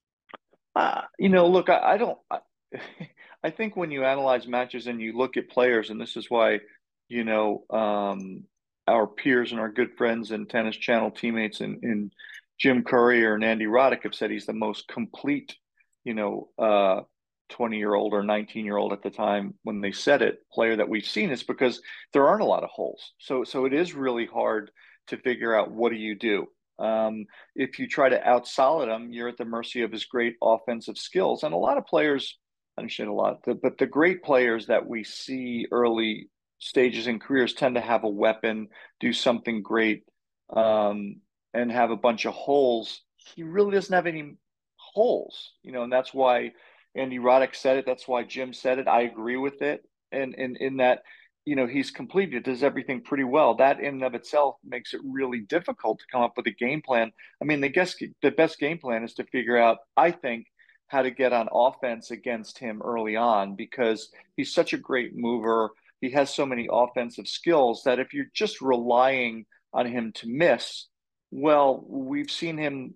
Uh, 0.76 1.02
you 1.20 1.30
know 1.30 1.48
look 1.48 1.70
I, 1.70 1.94
I 1.94 1.98
don't 1.98 2.18
I, 2.30 2.40
I, 3.44 3.50
think 3.50 3.76
when 3.76 3.92
you 3.92 4.04
analyze 4.04 4.48
matches 4.48 4.88
and 4.88 5.00
you 5.00 5.18
look 5.18 5.38
at 5.38 5.50
players 5.50 5.90
and 5.90 6.02
this 6.02 6.18
is 6.18 6.30
why 6.30 6.60
you 7.08 7.24
know 7.24 7.64
um, 7.70 8.44
our 8.88 9.08
peers 9.08 9.52
and 9.52 9.60
our 9.60 9.72
good 9.72 9.96
friends 9.98 10.32
and 10.32 10.50
tennis 10.50 10.76
channel 10.76 11.12
teammates 11.12 11.62
and, 11.62 11.84
in 11.84 12.12
Jim 12.58 12.84
Courier 12.84 13.36
and 13.36 13.44
Andy 13.44 13.66
Roddick 13.66 14.04
have 14.04 14.16
said 14.16 14.32
he's 14.32 14.46
the 14.46 14.54
most 14.54 14.88
complete 14.88 15.56
you 16.04 16.14
know 16.14 16.50
uh, 16.58 17.02
20 17.50 17.78
year 17.78 17.94
old 17.94 18.14
or 18.14 18.24
19 18.24 18.66
year 18.66 18.78
old 18.78 18.94
at 18.94 19.04
the 19.04 19.10
time 19.10 19.54
when 19.64 19.82
they 19.82 19.92
said 19.92 20.22
it 20.22 20.40
player 20.52 20.76
that 20.76 20.90
we've 20.90 21.06
seen 21.06 21.30
is 21.30 21.44
because 21.44 21.82
there 22.14 22.28
aren't 22.28 22.42
a 22.42 22.46
lot 22.46 22.64
of 22.64 22.70
holes. 22.70 23.14
So 23.20 23.44
so 23.44 23.66
it 23.66 23.74
is 23.74 23.94
really 23.94 24.26
hard 24.26 24.72
to 25.08 25.18
figure 25.18 25.56
out 25.56 25.72
what 25.72 25.92
do 25.92 25.98
you 25.98 26.16
do. 26.16 26.48
Um, 26.78 27.26
if 27.56 27.80
you 27.80 27.88
try 27.88 28.10
to 28.10 28.28
out 28.28 28.48
solid 28.48 28.90
him 28.90 29.12
you're 29.12 29.30
at 29.30 29.38
the 29.38 29.46
mercy 29.46 29.82
of 29.84 29.92
his 29.92 30.06
great 30.06 30.36
offensive 30.44 30.98
skills. 30.98 31.44
And 31.44 31.54
a 31.54 31.58
lot 31.58 31.78
of 31.78 31.86
players 31.86 32.38
i 32.78 32.82
understand 32.82 33.10
a 33.10 33.14
lot 33.14 33.40
but 33.46 33.78
the 33.78 33.86
great 33.86 34.22
players 34.22 34.68
that 34.68 34.86
we 34.86 35.04
see 35.04 35.66
early 35.72 36.30
stages 36.60 37.08
in 37.08 37.20
careers 37.20 37.54
tend 37.54 37.76
to 37.76 37.82
have 37.82 38.04
a 38.04 38.10
weapon 38.10 38.68
do 39.00 39.14
something 39.14 39.62
great 39.62 40.04
um, 40.50 41.18
and 41.54 41.72
have 41.72 41.90
a 41.90 41.96
bunch 41.98 42.26
of 42.26 42.34
holes. 42.34 43.02
He 43.16 43.44
really 43.44 43.72
doesn't 43.72 43.94
have 43.94 44.08
any 44.08 44.36
holes 44.76 45.52
you 45.64 45.72
know 45.72 45.84
and 45.84 45.92
that's 45.92 46.14
why 46.14 46.52
Andy 46.96 47.20
Roddick 47.20 47.56
said 47.56 47.78
it. 47.78 47.86
That's 47.86 48.08
why 48.08 48.24
Jim 48.24 48.54
said 48.54 48.80
it. 48.80 48.88
I 48.88 49.02
agree 49.02 49.38
with 49.38 49.62
it. 49.62 49.84
And, 50.12 50.36
and 50.38 50.58
in 50.58 50.78
that, 50.78 51.04
you 51.46 51.56
know, 51.56 51.68
he's 51.68 51.92
completed, 51.92 52.44
does 52.44 52.64
everything 52.64 53.02
pretty 53.02 53.24
well. 53.24 53.56
That 53.56 53.80
in 53.80 53.96
and 53.96 54.04
of 54.04 54.16
itself 54.16 54.56
makes 54.64 54.94
it 54.94 55.02
really 55.04 55.42
difficult 55.42 56.00
to 56.00 56.06
come 56.12 56.22
up 56.22 56.34
with 56.38 56.48
a 56.48 56.52
game 56.52 56.82
plan. 56.82 57.12
I 57.42 57.46
mean, 57.46 57.62
the 57.62 57.70
guess 57.70 57.96
the 58.22 58.32
best 58.32 58.60
game 58.60 58.80
plan 58.80 59.04
is 59.04 59.14
to 59.16 59.26
figure 59.26 59.58
out, 59.58 59.80
I 59.96 60.12
think, 60.12 60.48
how 60.88 61.02
to 61.02 61.12
get 61.12 61.34
on 61.34 61.50
offense 61.52 62.12
against 62.12 62.58
him 62.60 62.82
early 62.84 63.16
on 63.16 63.56
because 63.56 64.10
he's 64.38 64.54
such 64.54 64.74
a 64.74 64.78
great 64.78 65.16
mover. 65.16 65.72
He 66.02 66.12
has 66.12 66.34
so 66.34 66.46
many 66.46 66.68
offensive 66.72 67.28
skills 67.28 67.84
that 67.86 68.00
if 68.00 68.14
you're 68.14 68.26
just 68.34 68.62
relying 68.62 69.46
on 69.74 69.88
him 69.88 70.14
to 70.16 70.28
miss, 70.28 70.88
well, 71.32 71.84
we've 71.88 72.32
seen 72.32 72.58
him 72.58 72.94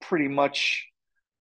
pretty 0.00 0.28
much 0.28 0.86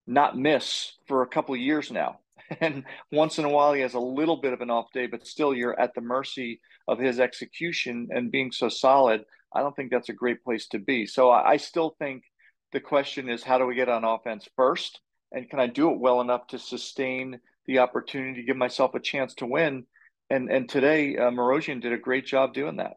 not 0.07 0.37
miss 0.37 0.93
for 1.07 1.21
a 1.21 1.27
couple 1.27 1.53
of 1.53 1.61
years 1.61 1.91
now. 1.91 2.19
And 2.61 2.85
once 3.11 3.39
in 3.39 3.45
a 3.45 3.49
while, 3.49 3.73
he 3.73 3.81
has 3.81 3.93
a 3.93 3.99
little 3.99 4.37
bit 4.37 4.53
of 4.53 4.61
an 4.61 4.69
off 4.69 4.87
day, 4.93 5.05
but 5.05 5.27
still, 5.27 5.53
you're 5.53 5.77
at 5.77 5.93
the 5.93 6.01
mercy 6.01 6.61
of 6.87 6.97
his 6.97 7.19
execution 7.19 8.07
and 8.11 8.31
being 8.31 8.53
so 8.53 8.69
solid. 8.69 9.25
I 9.53 9.59
don't 9.59 9.75
think 9.75 9.91
that's 9.91 10.07
a 10.07 10.13
great 10.13 10.41
place 10.45 10.67
to 10.69 10.79
be. 10.79 11.05
So 11.05 11.29
I 11.29 11.57
still 11.57 11.97
think 11.99 12.23
the 12.71 12.79
question 12.79 13.27
is 13.27 13.43
how 13.43 13.57
do 13.57 13.65
we 13.65 13.75
get 13.75 13.89
on 13.89 14.05
offense 14.05 14.47
first? 14.55 15.01
And 15.33 15.49
can 15.49 15.59
I 15.59 15.67
do 15.67 15.91
it 15.91 15.99
well 15.99 16.21
enough 16.21 16.47
to 16.47 16.59
sustain 16.59 17.39
the 17.65 17.79
opportunity 17.79 18.35
to 18.35 18.45
give 18.45 18.55
myself 18.55 18.95
a 18.95 18.99
chance 19.01 19.33
to 19.35 19.45
win? 19.45 19.85
And 20.29 20.49
and 20.49 20.69
today, 20.69 21.17
uh, 21.17 21.31
Marozsan 21.31 21.81
did 21.81 21.93
a 21.93 21.97
great 21.97 22.25
job 22.25 22.53
doing 22.53 22.77
that. 22.77 22.93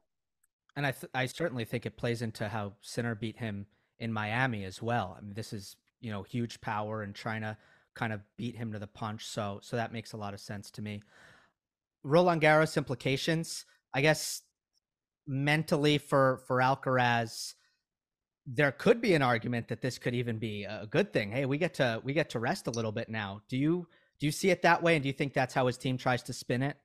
And 0.77 0.87
I 0.87 0.93
th- 0.93 1.11
I 1.15 1.27
certainly 1.27 1.65
think 1.65 1.87
it 1.87 1.97
plays 1.97 2.23
into 2.23 2.49
how 2.49 2.75
Sinner 2.81 3.15
beat 3.15 3.39
him 3.39 3.67
in 3.99 4.13
Miami 4.13 4.65
as 4.65 4.81
well. 4.81 5.17
I 5.17 5.23
mean, 5.23 5.35
this 5.35 5.53
is 5.53 5.77
you 6.01 6.11
know 6.11 6.23
huge 6.23 6.61
power 6.61 7.03
and 7.03 7.15
trying 7.15 7.43
to 7.43 7.57
kind 7.95 8.13
of 8.13 8.21
beat 8.37 8.57
him 8.57 8.73
to 8.73 8.79
the 8.79 8.87
punch. 8.87 9.27
So 9.27 9.61
so 9.63 9.77
that 9.77 9.93
makes 9.93 10.13
a 10.13 10.17
lot 10.17 10.35
of 10.35 10.41
sense 10.41 10.71
to 10.73 10.83
me. 10.83 11.03
Roland 12.03 12.41
Garros 12.41 12.77
implications, 12.77 13.65
I 13.93 14.01
guess 14.01 14.43
mentally 15.27 15.99
for 15.99 16.41
for 16.47 16.59
Alcaraz 16.59 17.55
there 18.47 18.73
could 18.73 19.01
be 19.01 19.15
an 19.15 19.23
argument 19.23 19.69
that 19.69 19.81
this 19.81 19.99
could 19.99 20.15
even 20.15 20.39
be 20.39 20.65
a 20.65 20.87
good 20.91 21.13
thing. 21.13 21.31
Hey, 21.31 21.45
we 21.45 21.59
get 21.59 21.75
to 21.75 22.01
we 22.03 22.13
get 22.13 22.31
to 22.31 22.41
rest 22.41 22.67
a 22.67 22.71
little 22.71 22.93
bit 22.93 23.09
now. 23.09 23.43
Do 23.49 23.57
you 23.57 23.87
do 24.19 24.27
you 24.27 24.33
see 24.33 24.51
it 24.51 24.63
that 24.63 24.83
way 24.83 24.97
and 24.97 25.03
do 25.03 25.09
you 25.09 25.13
think 25.13 25.33
that's 25.35 25.55
how 25.55 25.67
his 25.67 25.79
team 25.79 25.97
tries 25.97 26.23
to 26.25 26.33
spin 26.33 26.63
it? 26.63 26.77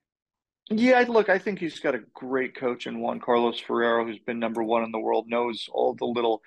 Yeah, 0.68 1.04
look, 1.06 1.28
I 1.28 1.38
think 1.38 1.60
he's 1.60 1.78
got 1.78 1.94
a 1.94 2.00
great 2.12 2.56
coach 2.56 2.86
in 2.86 3.00
Juan 3.00 3.20
Carlos 3.20 3.60
Ferrero, 3.60 4.04
who's 4.04 4.18
been 4.18 4.40
number 4.40 4.64
one 4.64 4.82
in 4.82 4.90
the 4.90 4.98
world, 4.98 5.26
knows 5.28 5.68
all 5.72 5.94
the 5.94 6.06
little 6.06 6.42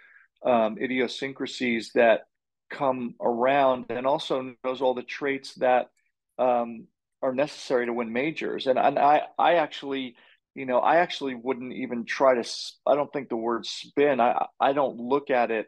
um, 0.46 0.78
idiosyncrasies 0.78 1.92
that 1.96 2.28
come 2.70 3.16
around 3.22 3.86
and 3.90 4.06
also 4.06 4.54
knows 4.64 4.82
all 4.82 4.94
the 4.94 5.04
traits 5.04 5.56
that 5.56 5.90
um, 6.38 6.88
are 7.22 7.34
necessary 7.34 7.86
to 7.86 7.94
win 7.94 8.14
majors. 8.14 8.68
And, 8.68 8.80
and 8.80 8.98
I, 8.98 9.24
I 9.38 9.56
actually, 9.56 10.16
you 10.56 10.66
know, 10.66 10.80
I 10.80 10.98
actually 10.98 11.36
wouldn't 11.36 11.74
even 11.74 12.06
try 12.06 12.36
to, 12.36 12.50
I 12.86 12.96
don't 12.96 13.12
think 13.12 13.30
the 13.30 13.36
word 13.36 13.66
spin, 13.66 14.20
I, 14.20 14.46
I 14.60 14.74
don't 14.74 14.98
look 14.98 15.30
at 15.30 15.52
it 15.52 15.68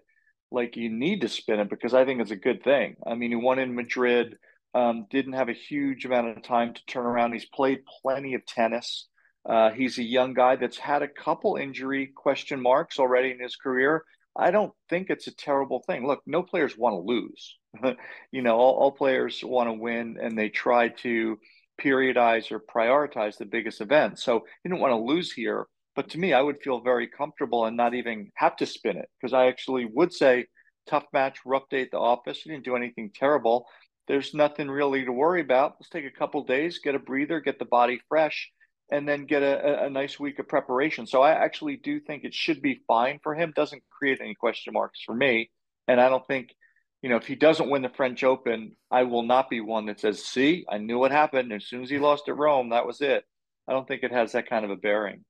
like 0.52 0.76
you 0.76 0.90
need 0.90 1.22
to 1.22 1.30
spin 1.30 1.60
it 1.60 1.70
because 1.70 1.94
I 1.94 2.06
think 2.06 2.22
it's 2.22 2.32
a 2.32 2.36
good 2.36 2.64
thing. 2.64 2.96
I 3.06 3.16
mean, 3.16 3.32
he 3.32 3.36
won 3.36 3.60
in 3.60 3.76
Madrid, 3.76 4.38
um, 4.74 5.08
didn't 5.10 5.34
have 5.34 5.50
a 5.50 5.54
huge 5.54 6.06
amount 6.06 6.38
of 6.38 6.44
time 6.44 6.74
to 6.74 6.86
turn 6.86 7.06
around. 7.06 7.34
He's 7.34 7.46
played 7.46 7.84
plenty 8.02 8.34
of 8.34 8.46
tennis. 8.46 9.08
Uh, 9.48 9.72
he's 9.72 9.98
a 9.98 10.04
young 10.04 10.34
guy 10.34 10.56
that's 10.56 10.78
had 10.78 11.02
a 11.02 11.08
couple 11.08 11.56
injury 11.56 12.12
question 12.16 12.62
marks 12.62 13.00
already 13.00 13.32
in 13.32 13.40
his 13.40 13.56
career. 13.56 14.04
I 14.36 14.52
don't 14.52 14.74
think 14.90 15.10
it's 15.10 15.28
a 15.28 15.36
terrible 15.36 15.84
thing. 15.86 16.08
Look, 16.08 16.22
no 16.26 16.42
players 16.44 16.78
want 16.78 16.94
to 16.94 17.00
lose. 17.00 17.58
you 18.32 18.42
know, 18.42 18.58
all, 18.58 18.76
all 18.76 18.92
players 18.92 19.42
want 19.44 19.68
to 19.68 19.74
win 19.74 20.18
and 20.22 20.38
they 20.38 20.50
try 20.50 20.90
to 20.90 21.38
periodize 21.82 22.52
or 22.52 22.60
prioritize 22.60 23.38
the 23.38 23.46
biggest 23.46 23.82
event. 23.82 24.20
So 24.20 24.46
he 24.64 24.70
don't 24.70 24.80
want 24.80 24.92
to 24.92 24.98
lose 24.98 25.32
here. 25.32 25.68
But 25.96 26.10
to 26.12 26.20
me, 26.20 26.34
I 26.34 26.42
would 26.42 26.62
feel 26.62 26.80
very 26.80 27.08
comfortable 27.08 27.66
and 27.66 27.76
not 27.76 27.94
even 27.94 28.32
have 28.36 28.56
to 28.58 28.66
spin 28.66 28.98
it 28.98 29.10
because 29.20 29.34
I 29.34 29.48
actually 29.48 29.86
would 29.86 30.14
say 30.14 30.46
tough 30.88 31.06
match, 31.12 31.40
rough 31.46 31.68
day 31.70 31.82
at 31.82 31.92
the 31.92 31.98
office. 31.98 32.42
He 32.42 32.50
didn't 32.50 32.66
do 32.66 32.76
anything 32.76 33.12
terrible. 33.14 33.68
There's 34.08 34.34
nothing 34.34 34.70
really 34.70 35.06
to 35.06 35.12
worry 35.12 35.42
about. 35.42 35.76
Let's 35.80 35.90
take 35.90 36.06
a 36.06 36.12
couple 36.18 36.44
days, 36.44 36.80
get 36.80 36.96
a 36.96 37.00
breather, 37.00 37.40
get 37.40 37.60
the 37.60 37.66
body 37.66 38.00
fresh, 38.08 38.50
and 38.92 39.08
then 39.08 39.26
get 39.26 39.42
a, 39.42 39.86
a 39.86 39.90
nice 39.90 40.20
week 40.20 40.38
of 40.40 40.48
preparation. 40.48 41.08
So 41.08 41.22
I 41.22 41.32
actually 41.32 41.78
do 41.78 42.00
think 42.00 42.24
it 42.24 42.34
should 42.34 42.62
be 42.62 42.82
fine 42.88 43.20
for 43.24 43.34
him. 43.34 43.54
Doesn't 43.56 43.84
create 43.90 44.20
any 44.22 44.36
question 44.36 44.74
marks 44.74 45.02
for 45.04 45.16
me. 45.16 45.50
And 45.88 46.00
I 46.00 46.10
don't 46.10 46.28
think, 46.28 46.54
you 47.02 47.10
know, 47.10 47.16
if 47.16 47.26
he 47.26 47.36
doesn't 47.36 47.70
win 47.70 47.82
the 47.82 47.90
French 47.90 48.24
Open, 48.24 48.76
I 48.92 49.04
will 49.04 49.24
not 49.24 49.50
be 49.50 49.62
one 49.62 49.86
that 49.86 50.02
says, 50.02 50.24
see, 50.24 50.66
I 50.70 50.78
knew 50.78 51.00
what 51.00 51.12
happened. 51.12 51.54
As 51.54 51.66
soon 51.66 51.84
as 51.84 51.90
he 51.90 52.00
lost 52.00 52.28
at 52.28 52.38
Rome, 52.38 52.70
that 52.70 52.86
was 52.86 53.02
it. 53.02 53.24
I 53.68 53.72
don't 53.72 53.88
think 53.88 54.04
it 54.04 54.12
has 54.12 54.34
that 54.34 54.50
kind 54.50 54.66
of 54.66 54.72
a 54.72 54.76
bearing. 54.76 55.24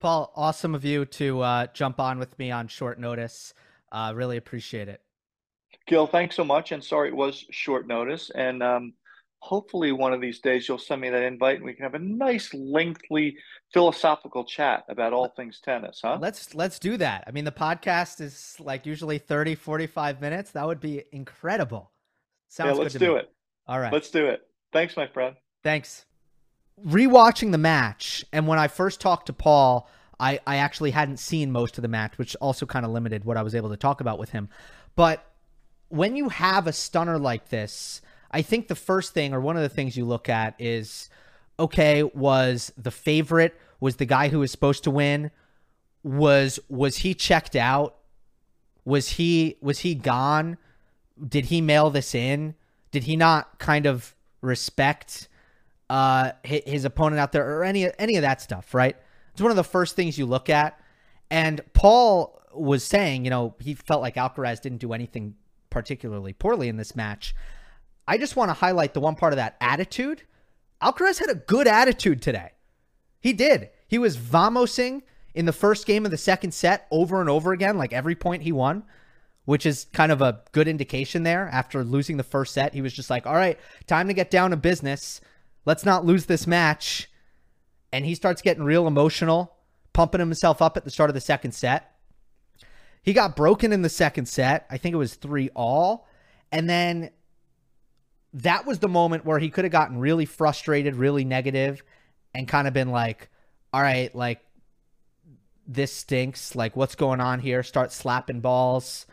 Paul, 0.00 0.32
awesome 0.34 0.74
of 0.74 0.84
you 0.84 1.04
to 1.06 1.40
uh, 1.40 1.66
jump 1.74 2.00
on 2.00 2.18
with 2.18 2.38
me 2.38 2.50
on 2.50 2.68
short 2.68 2.98
notice. 2.98 3.54
Uh, 3.92 4.12
really 4.14 4.36
appreciate 4.38 4.88
it. 4.88 5.00
Gil, 5.86 6.06
thanks 6.06 6.36
so 6.36 6.44
much. 6.44 6.72
And 6.72 6.82
sorry 6.82 7.08
it 7.08 7.16
was 7.16 7.44
short 7.50 7.86
notice. 7.86 8.30
And 8.34 8.62
um, 8.62 8.94
hopefully 9.44 9.92
one 9.92 10.14
of 10.14 10.22
these 10.22 10.40
days 10.40 10.66
you'll 10.66 10.78
send 10.78 11.02
me 11.02 11.10
that 11.10 11.22
invite 11.22 11.56
and 11.56 11.66
we 11.66 11.74
can 11.74 11.82
have 11.82 11.92
a 11.92 11.98
nice 11.98 12.52
lengthy 12.54 13.36
philosophical 13.74 14.42
chat 14.42 14.84
about 14.88 15.12
all 15.12 15.28
things 15.36 15.60
tennis 15.62 16.00
huh? 16.02 16.16
Let's 16.18 16.54
let's 16.54 16.78
do 16.78 16.96
that. 16.96 17.24
I 17.26 17.30
mean 17.30 17.44
the 17.44 17.52
podcast 17.52 18.22
is 18.22 18.56
like 18.58 18.86
usually 18.86 19.18
30 19.18 19.54
45 19.54 20.22
minutes. 20.22 20.52
That 20.52 20.66
would 20.66 20.80
be 20.80 21.04
incredible. 21.12 21.92
Sounds 22.48 22.70
good. 22.70 22.76
yeah 22.76 22.82
let's 22.82 22.94
do 22.94 23.14
me. 23.14 23.20
it. 23.20 23.32
All 23.68 23.78
right. 23.78 23.92
Let's 23.92 24.10
do 24.10 24.26
it. 24.26 24.40
Thanks 24.72 24.96
my 24.96 25.08
friend. 25.08 25.36
Thanks. 25.62 26.06
Rewatching 26.82 27.52
the 27.52 27.58
match 27.58 28.24
and 28.32 28.48
when 28.48 28.58
i 28.58 28.66
first 28.66 29.00
talked 29.00 29.26
to 29.26 29.32
paul 29.32 29.88
I, 30.18 30.40
I 30.46 30.56
actually 30.56 30.92
hadn't 30.92 31.16
seen 31.16 31.50
most 31.50 31.76
of 31.76 31.82
the 31.82 31.88
match, 31.88 32.18
which 32.18 32.36
also 32.36 32.66
kind 32.66 32.86
of 32.86 32.92
limited 32.92 33.24
what 33.24 33.36
I 33.36 33.42
was 33.42 33.52
able 33.52 33.70
to 33.70 33.76
talk 33.76 34.00
about 34.00 34.16
with 34.16 34.30
him. 34.30 34.48
But 34.94 35.26
when 35.88 36.14
you 36.14 36.28
have 36.28 36.68
a 36.68 36.72
stunner 36.72 37.18
like 37.18 37.48
this, 37.48 38.00
I 38.34 38.42
think 38.42 38.66
the 38.66 38.74
first 38.74 39.14
thing 39.14 39.32
or 39.32 39.40
one 39.40 39.56
of 39.56 39.62
the 39.62 39.68
things 39.68 39.96
you 39.96 40.04
look 40.04 40.28
at 40.28 40.56
is 40.58 41.08
okay, 41.58 42.02
was 42.02 42.72
the 42.76 42.90
favorite, 42.90 43.56
was 43.78 43.96
the 43.96 44.04
guy 44.04 44.28
who 44.28 44.40
was 44.40 44.50
supposed 44.50 44.82
to 44.84 44.90
win, 44.90 45.30
was 46.02 46.58
was 46.68 46.98
he 46.98 47.14
checked 47.14 47.54
out? 47.54 47.94
Was 48.84 49.10
he 49.10 49.56
was 49.60 49.78
he 49.78 49.94
gone? 49.94 50.58
Did 51.28 51.46
he 51.46 51.60
mail 51.60 51.90
this 51.90 52.12
in? 52.12 52.56
Did 52.90 53.04
he 53.04 53.14
not 53.14 53.60
kind 53.60 53.86
of 53.86 54.14
respect 54.40 55.28
uh 55.88 56.32
his 56.42 56.84
opponent 56.84 57.20
out 57.20 57.30
there 57.30 57.58
or 57.58 57.62
any 57.62 57.88
any 58.00 58.16
of 58.16 58.22
that 58.22 58.42
stuff, 58.42 58.74
right? 58.74 58.96
It's 59.32 59.40
one 59.40 59.52
of 59.52 59.56
the 59.56 59.64
first 59.64 59.94
things 59.94 60.18
you 60.18 60.26
look 60.26 60.50
at. 60.50 60.78
And 61.30 61.60
Paul 61.72 62.40
was 62.52 62.82
saying, 62.82 63.24
you 63.24 63.30
know, 63.30 63.54
he 63.60 63.74
felt 63.74 64.02
like 64.02 64.16
Alcaraz 64.16 64.60
didn't 64.60 64.78
do 64.78 64.92
anything 64.92 65.36
particularly 65.70 66.32
poorly 66.32 66.68
in 66.68 66.76
this 66.76 66.96
match. 66.96 67.34
I 68.06 68.18
just 68.18 68.36
want 68.36 68.50
to 68.50 68.54
highlight 68.54 68.94
the 68.94 69.00
one 69.00 69.14
part 69.14 69.32
of 69.32 69.38
that 69.38 69.56
attitude. 69.60 70.22
Alcaraz 70.82 71.18
had 71.18 71.30
a 71.30 71.34
good 71.34 71.66
attitude 71.66 72.20
today. 72.20 72.50
He 73.20 73.32
did. 73.32 73.70
He 73.88 73.98
was 73.98 74.18
vamosing 74.18 75.02
in 75.34 75.46
the 75.46 75.52
first 75.52 75.86
game 75.86 76.04
of 76.04 76.10
the 76.10 76.18
second 76.18 76.52
set 76.52 76.86
over 76.90 77.20
and 77.20 77.30
over 77.30 77.52
again, 77.52 77.78
like 77.78 77.92
every 77.92 78.14
point 78.14 78.42
he 78.42 78.52
won, 78.52 78.84
which 79.46 79.66
is 79.66 79.86
kind 79.92 80.12
of 80.12 80.20
a 80.20 80.42
good 80.52 80.68
indication 80.68 81.22
there. 81.22 81.48
After 81.50 81.82
losing 81.82 82.16
the 82.16 82.22
first 82.22 82.52
set, 82.52 82.74
he 82.74 82.82
was 82.82 82.92
just 82.92 83.10
like, 83.10 83.26
all 83.26 83.34
right, 83.34 83.58
time 83.86 84.08
to 84.08 84.14
get 84.14 84.30
down 84.30 84.50
to 84.50 84.56
business. 84.56 85.20
Let's 85.64 85.84
not 85.84 86.04
lose 86.04 86.26
this 86.26 86.46
match. 86.46 87.10
And 87.92 88.04
he 88.04 88.14
starts 88.14 88.42
getting 88.42 88.64
real 88.64 88.86
emotional, 88.86 89.54
pumping 89.92 90.20
himself 90.20 90.60
up 90.60 90.76
at 90.76 90.84
the 90.84 90.90
start 90.90 91.10
of 91.10 91.14
the 91.14 91.20
second 91.20 91.52
set. 91.52 91.96
He 93.02 93.12
got 93.12 93.36
broken 93.36 93.72
in 93.72 93.82
the 93.82 93.88
second 93.88 94.26
set. 94.26 94.66
I 94.70 94.78
think 94.78 94.94
it 94.94 94.98
was 94.98 95.14
three 95.14 95.50
all. 95.54 96.08
And 96.50 96.68
then 96.68 97.10
that 98.34 98.66
was 98.66 98.80
the 98.80 98.88
moment 98.88 99.24
where 99.24 99.38
he 99.38 99.48
could 99.48 99.64
have 99.64 99.72
gotten 99.72 99.98
really 99.98 100.24
frustrated, 100.24 100.96
really 100.96 101.24
negative, 101.24 101.82
and 102.34 102.48
kind 102.48 102.66
of 102.66 102.74
been 102.74 102.90
like, 102.90 103.30
all 103.72 103.80
right, 103.80 104.14
like, 104.14 104.40
this 105.66 105.92
stinks. 105.92 106.54
Like, 106.54 106.76
what's 106.76 106.94
going 106.94 107.20
on 107.20 107.40
here? 107.40 107.62
Start 107.62 107.92
slapping 107.92 108.40
balls 108.40 109.06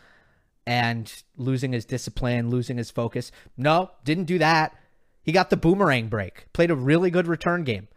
and 0.65 1.11
losing 1.37 1.71
his 1.71 1.85
discipline, 1.85 2.49
losing 2.49 2.77
his 2.77 2.91
focus. 2.91 3.31
No, 3.57 3.91
didn't 4.03 4.25
do 4.25 4.39
that. 4.39 4.75
He 5.23 5.31
got 5.31 5.49
the 5.49 5.57
boomerang 5.57 6.07
break, 6.07 6.51
played 6.51 6.71
a 6.71 6.75
really 6.75 7.11
good 7.11 7.27
return 7.27 7.63
game 7.63 7.87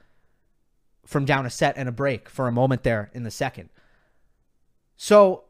from 1.07 1.25
down 1.25 1.47
a 1.47 1.51
set 1.51 1.77
and 1.77 1.89
a 1.89 1.93
break 1.93 2.29
for 2.29 2.49
a 2.49 2.53
moment 2.53 2.83
there 2.83 3.11
in 3.15 3.23
the 3.23 3.31
second. 3.31 3.71
So 4.97 5.45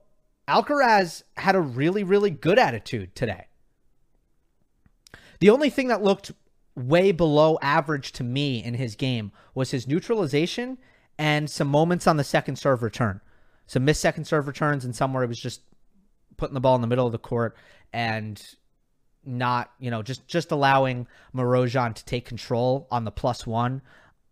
Alcaraz 0.48 1.22
had 1.36 1.56
a 1.56 1.60
really, 1.60 2.04
really 2.04 2.30
good 2.30 2.58
attitude 2.58 3.14
today. 3.14 3.46
The 5.44 5.50
only 5.50 5.68
thing 5.68 5.88
that 5.88 6.02
looked 6.02 6.32
way 6.74 7.12
below 7.12 7.58
average 7.60 8.12
to 8.12 8.24
me 8.24 8.64
in 8.64 8.72
his 8.72 8.96
game 8.96 9.30
was 9.54 9.72
his 9.72 9.86
neutralization 9.86 10.78
and 11.18 11.50
some 11.50 11.68
moments 11.68 12.06
on 12.06 12.16
the 12.16 12.24
second 12.24 12.56
serve 12.56 12.82
return. 12.82 13.20
Some 13.66 13.84
missed 13.84 14.00
second 14.00 14.24
serve 14.24 14.46
returns 14.46 14.86
and 14.86 14.96
somewhere 14.96 15.22
it 15.22 15.28
was 15.28 15.38
just 15.38 15.60
putting 16.38 16.54
the 16.54 16.60
ball 16.60 16.76
in 16.76 16.80
the 16.80 16.86
middle 16.86 17.04
of 17.04 17.12
the 17.12 17.18
court 17.18 17.58
and 17.92 18.42
not, 19.26 19.70
you 19.78 19.90
know, 19.90 20.00
just 20.00 20.26
just 20.26 20.50
allowing 20.50 21.06
Marozsan 21.34 21.94
to 21.94 22.04
take 22.06 22.24
control 22.24 22.88
on 22.90 23.04
the 23.04 23.10
plus 23.10 23.46
one 23.46 23.82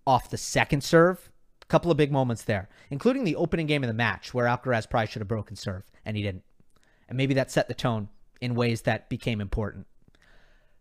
off 0.07 0.31
the 0.31 0.39
second 0.39 0.83
serve. 0.83 1.31
A 1.61 1.67
couple 1.67 1.91
of 1.91 1.99
big 1.99 2.11
moments 2.11 2.45
there, 2.45 2.71
including 2.89 3.25
the 3.25 3.37
opening 3.37 3.67
game 3.67 3.85
of 3.85 3.89
the 3.89 3.93
match 3.93 4.33
where 4.33 4.47
Alcaraz 4.47 4.89
probably 4.89 5.09
should 5.09 5.21
have 5.21 5.29
broken 5.29 5.57
serve 5.57 5.83
and 6.07 6.17
he 6.17 6.23
didn't. 6.23 6.45
And 7.07 7.19
maybe 7.19 7.35
that 7.35 7.51
set 7.51 7.69
the 7.69 7.75
tone 7.75 8.09
in 8.41 8.55
ways 8.55 8.81
that 8.81 9.11
became 9.11 9.43
important. 9.43 9.87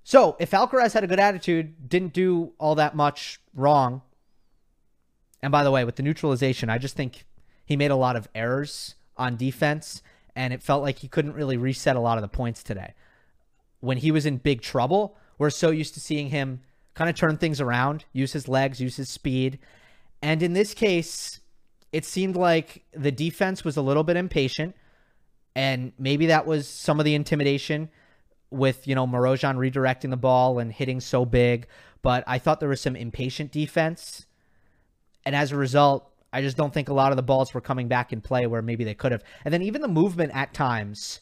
So 0.03 0.35
if 0.39 0.51
Alcaraz 0.51 0.93
had 0.93 1.03
a 1.03 1.07
good 1.07 1.19
attitude, 1.19 1.89
didn't 1.89 2.13
do 2.13 2.53
all 2.57 2.75
that 2.75 2.95
much 2.95 3.39
wrong. 3.53 4.01
And 5.41 5.51
by 5.51 5.63
the 5.63 5.71
way, 5.71 5.83
with 5.83 5.95
the 5.95 6.03
neutralization, 6.03 6.69
I 6.69 6.77
just 6.77 6.95
think 6.95 7.25
he 7.65 7.75
made 7.75 7.91
a 7.91 7.95
lot 7.95 8.15
of 8.15 8.27
errors 8.35 8.95
on 9.17 9.37
defense, 9.37 10.01
and 10.35 10.53
it 10.53 10.63
felt 10.63 10.81
like 10.81 10.99
he 10.99 11.07
couldn't 11.07 11.33
really 11.33 11.57
reset 11.57 11.95
a 11.95 11.99
lot 11.99 12.17
of 12.17 12.21
the 12.21 12.27
points 12.27 12.63
today. 12.63 12.93
When 13.79 13.97
he 13.97 14.11
was 14.11 14.25
in 14.25 14.37
big 14.37 14.61
trouble, 14.61 15.17
we're 15.37 15.49
so 15.49 15.71
used 15.71 15.93
to 15.95 15.99
seeing 15.99 16.29
him 16.29 16.61
kind 16.93 17.09
of 17.09 17.15
turn 17.15 17.37
things 17.37 17.61
around, 17.61 18.05
use 18.13 18.33
his 18.33 18.47
legs, 18.47 18.81
use 18.81 18.97
his 18.97 19.09
speed. 19.09 19.59
And 20.21 20.43
in 20.43 20.53
this 20.53 20.73
case, 20.73 21.39
it 21.91 22.05
seemed 22.05 22.35
like 22.35 22.83
the 22.93 23.11
defense 23.11 23.63
was 23.63 23.77
a 23.77 23.81
little 23.81 24.03
bit 24.03 24.17
impatient. 24.17 24.75
And 25.55 25.93
maybe 25.97 26.27
that 26.27 26.45
was 26.45 26.67
some 26.67 26.99
of 26.99 27.05
the 27.05 27.15
intimidation 27.15 27.89
with, 28.51 28.87
you 28.87 28.95
know, 28.95 29.07
Marozsan 29.07 29.55
redirecting 29.55 30.09
the 30.09 30.17
ball 30.17 30.59
and 30.59 30.71
hitting 30.71 30.99
so 30.99 31.25
big. 31.25 31.67
But 32.01 32.23
I 32.27 32.37
thought 32.37 32.59
there 32.59 32.69
was 32.69 32.81
some 32.81 32.95
impatient 32.95 33.51
defense. 33.51 34.25
And 35.25 35.35
as 35.35 35.51
a 35.51 35.57
result, 35.57 36.11
I 36.33 36.41
just 36.41 36.57
don't 36.57 36.73
think 36.73 36.89
a 36.89 36.93
lot 36.93 37.11
of 37.11 37.15
the 37.15 37.23
balls 37.23 37.53
were 37.53 37.61
coming 37.61 37.87
back 37.87 38.13
in 38.13 38.21
play 38.21 38.47
where 38.47 38.61
maybe 38.61 38.83
they 38.83 38.93
could 38.93 39.11
have. 39.11 39.23
And 39.45 39.53
then 39.53 39.61
even 39.61 39.81
the 39.81 39.87
movement 39.87 40.31
at 40.33 40.53
times 40.53 41.19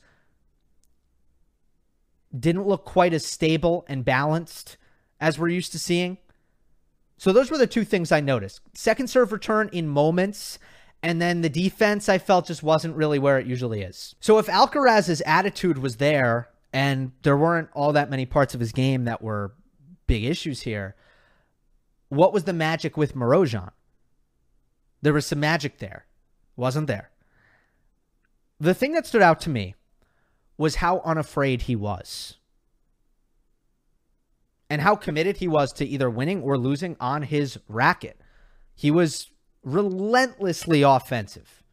didn't 2.37 2.67
look 2.67 2.85
quite 2.85 3.13
as 3.13 3.25
stable 3.25 3.85
and 3.87 4.05
balanced 4.05 4.77
as 5.19 5.39
we're 5.39 5.49
used 5.49 5.71
to 5.71 5.79
seeing. 5.79 6.17
So 7.17 7.33
those 7.33 7.51
were 7.51 7.57
the 7.57 7.67
two 7.67 7.83
things 7.83 8.11
I 8.11 8.21
noticed. 8.21 8.61
Second 8.73 9.09
serve 9.09 9.31
return 9.31 9.69
in 9.73 9.87
moments 9.87 10.59
and 11.01 11.21
then 11.21 11.41
the 11.41 11.49
defense 11.49 12.09
I 12.09 12.17
felt 12.17 12.47
just 12.47 12.61
wasn't 12.61 12.95
really 12.95 13.19
where 13.19 13.39
it 13.39 13.47
usually 13.47 13.81
is. 13.81 14.15
So 14.19 14.37
if 14.37 14.47
Alcaraz's 14.47 15.21
attitude 15.25 15.77
was 15.77 15.97
there 15.97 16.49
and 16.71 17.11
there 17.23 17.37
weren't 17.37 17.69
all 17.73 17.93
that 17.93 18.09
many 18.09 18.25
parts 18.25 18.53
of 18.53 18.59
his 18.59 18.71
game 18.71 19.05
that 19.05 19.21
were 19.21 19.53
big 20.07 20.23
issues 20.23 20.61
here, 20.61 20.95
what 22.09 22.33
was 22.33 22.43
the 22.43 22.53
magic 22.53 22.97
with 22.97 23.15
Marozsan? 23.15 23.71
There 25.01 25.13
was 25.13 25.25
some 25.25 25.39
magic 25.39 25.77
there. 25.77 26.05
Wasn't 26.55 26.87
there? 26.87 27.11
The 28.59 28.73
thing 28.73 28.93
that 28.93 29.07
stood 29.07 29.21
out 29.21 29.39
to 29.41 29.49
me 29.49 29.75
was 30.57 30.75
how 30.75 30.99
unafraid 31.05 31.63
he 31.63 31.75
was. 31.75 32.35
And 34.69 34.81
how 34.81 34.95
committed 34.95 35.37
he 35.37 35.47
was 35.47 35.71
to 35.73 35.85
either 35.85 36.09
winning 36.09 36.41
or 36.41 36.57
losing 36.57 36.97
on 36.99 37.23
his 37.23 37.57
racket. 37.67 38.19
He 38.75 38.91
was 38.91 39.31
relentlessly 39.63 40.81
offensive. 40.81 41.63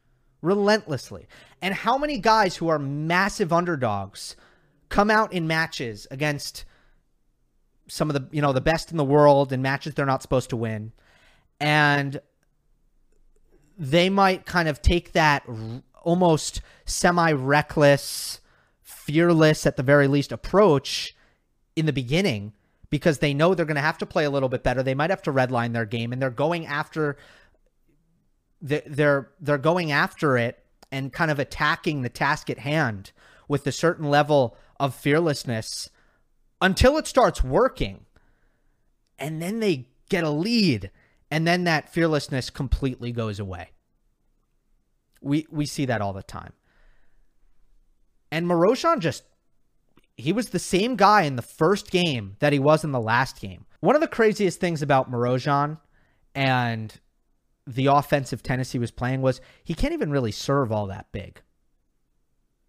Relentlessly. 0.41 1.27
And 1.61 1.75
how 1.75 1.99
many 1.99 2.19
guys 2.19 2.57
who 2.57 2.69
are 2.69 2.79
massive 2.79 3.53
underdogs 3.53 4.37
come 4.89 5.11
out 5.11 5.33
in 5.33 5.47
matches 5.47 6.07
against 6.11 6.65
some 7.89 8.11
of 8.11 8.15
the, 8.15 8.29
you 8.35 8.43
know, 8.43 8.53
the 8.53 8.61
best 8.61 8.91
in 8.91 8.97
the 8.97 9.05
world 9.05 9.53
in 9.53 9.63
matches 9.63 9.95
they're 9.95 10.07
not 10.07 10.23
supposed 10.23 10.51
to 10.51 10.57
win. 10.57 10.93
And 11.61 12.21
they 13.79 14.09
might 14.09 14.47
kind 14.47 14.69
of 14.69 14.83
take 14.83 15.13
that 15.13 15.47
almost 16.03 16.61
semi 16.85 17.33
reckless, 17.33 18.41
fearless 18.83 19.67
at 19.67 19.77
the 19.77 19.83
very 19.83 20.09
least 20.09 20.33
approach 20.33 21.15
in 21.75 21.87
the 21.87 21.93
beginning 21.93 22.53
because 22.91 23.19
they 23.19 23.35
know 23.35 23.55
they're 23.55 23.67
going 23.67 23.77
to 23.77 23.81
have 23.81 23.99
to 23.99 24.07
play 24.07 24.25
a 24.25 24.31
little 24.31 24.49
bit 24.49 24.63
better. 24.63 24.83
They 24.83 24.95
might 24.95 25.11
have 25.11 25.23
to 25.23 25.33
redline 25.33 25.73
their 25.73 25.85
game 25.85 26.13
and 26.13 26.21
they're 26.21 26.31
going 26.31 26.67
after 26.67 27.17
they're 28.63 29.31
they're 29.41 29.59
going 29.59 29.93
after 29.93 30.39
it 30.39 30.65
and 30.91 31.13
kind 31.13 31.31
of 31.31 31.39
attacking 31.39 32.03
the 32.03 32.09
task 32.09 32.49
at 32.49 32.59
hand 32.61 33.13
with 33.49 33.67
a 33.67 33.73
certain 33.73 34.09
level 34.09 34.57
of 34.79 34.95
fearlessness 34.95 35.91
until 36.61 36.97
it 36.97 37.07
starts 37.07 37.43
working. 37.43 38.07
And 39.19 39.41
then 39.41 39.61
they 39.61 39.89
get 40.09 40.25
a 40.25 40.31
lead 40.31 40.91
and 41.31 41.47
then 41.47 41.65
that 41.65 41.93
fearlessness 41.93 42.51
completely 42.51 43.13
goes 43.13 43.41
away. 43.41 43.71
We 45.21 45.47
we 45.51 45.67
see 45.67 45.87
that 45.87 46.01
all 46.01 46.13
the 46.13 46.23
time. 46.23 46.53
And 48.31 48.47
Marozsan 48.47 49.01
just 49.01 49.25
he 50.17 50.33
was 50.33 50.51
the 50.51 50.59
same 50.59 50.97
guy 50.97 51.23
in 51.23 51.37
the 51.37 51.43
first 51.43 51.91
game 51.91 52.37
that 52.39 52.53
he 52.53 52.59
was 52.59 52.85
in 52.85 52.93
the 52.93 53.01
last 53.01 53.41
game. 53.41 53.67
One 53.81 53.95
of 53.95 54.01
the 54.01 54.09
craziest 54.09 54.61
things 54.61 54.83
about 54.83 55.11
Marozsan 55.11 55.79
and 56.35 56.99
the 57.67 57.87
offensive 57.87 58.43
tennis 58.43 58.73
he 58.73 58.79
was 58.79 58.91
playing 58.91 59.21
was 59.21 59.41
he 59.65 59.75
can't 59.75 59.93
even 59.93 60.11
really 60.11 60.33
serve 60.33 60.71
all 60.71 60.87
that 60.87 61.11
big. 61.13 61.43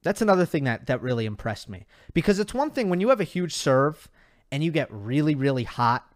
That's 0.07 0.21
another 0.21 0.45
thing 0.45 0.63
that 0.63 0.85
that 0.85 1.01
really 1.01 1.25
impressed 1.25 1.67
me 1.67 1.85
because 2.13 2.39
it's 2.39 2.53
one 2.53 2.71
thing 2.71 2.89
when 2.89 3.01
you 3.01 3.09
have 3.09 3.19
a 3.19 3.25
huge 3.25 3.53
serve 3.53 4.07
and 4.53 4.63
you 4.63 4.71
get 4.71 4.87
really, 4.89 5.35
really 5.35 5.65
hot 5.65 6.09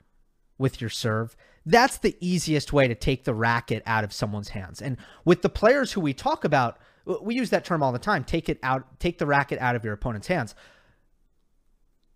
with 0.57 0.79
your 0.79 0.89
serve, 0.89 1.35
that's 1.65 1.97
the 1.97 2.15
easiest 2.21 2.71
way 2.71 2.87
to 2.87 2.95
take 2.95 3.25
the 3.25 3.33
racket 3.33 3.83
out 3.85 4.05
of 4.05 4.13
someone's 4.13 4.47
hands. 4.47 4.81
And 4.81 4.95
with 5.25 5.41
the 5.41 5.49
players 5.49 5.91
who 5.91 5.99
we 5.99 6.13
talk 6.13 6.45
about, 6.45 6.77
we 7.21 7.35
use 7.35 7.49
that 7.49 7.65
term 7.65 7.83
all 7.83 7.91
the 7.91 7.99
time 7.99 8.23
take 8.23 8.47
it 8.47 8.59
out, 8.63 8.97
take 8.97 9.17
the 9.17 9.25
racket 9.25 9.59
out 9.59 9.75
of 9.75 9.83
your 9.83 9.93
opponent's 9.93 10.27
hands. 10.27 10.55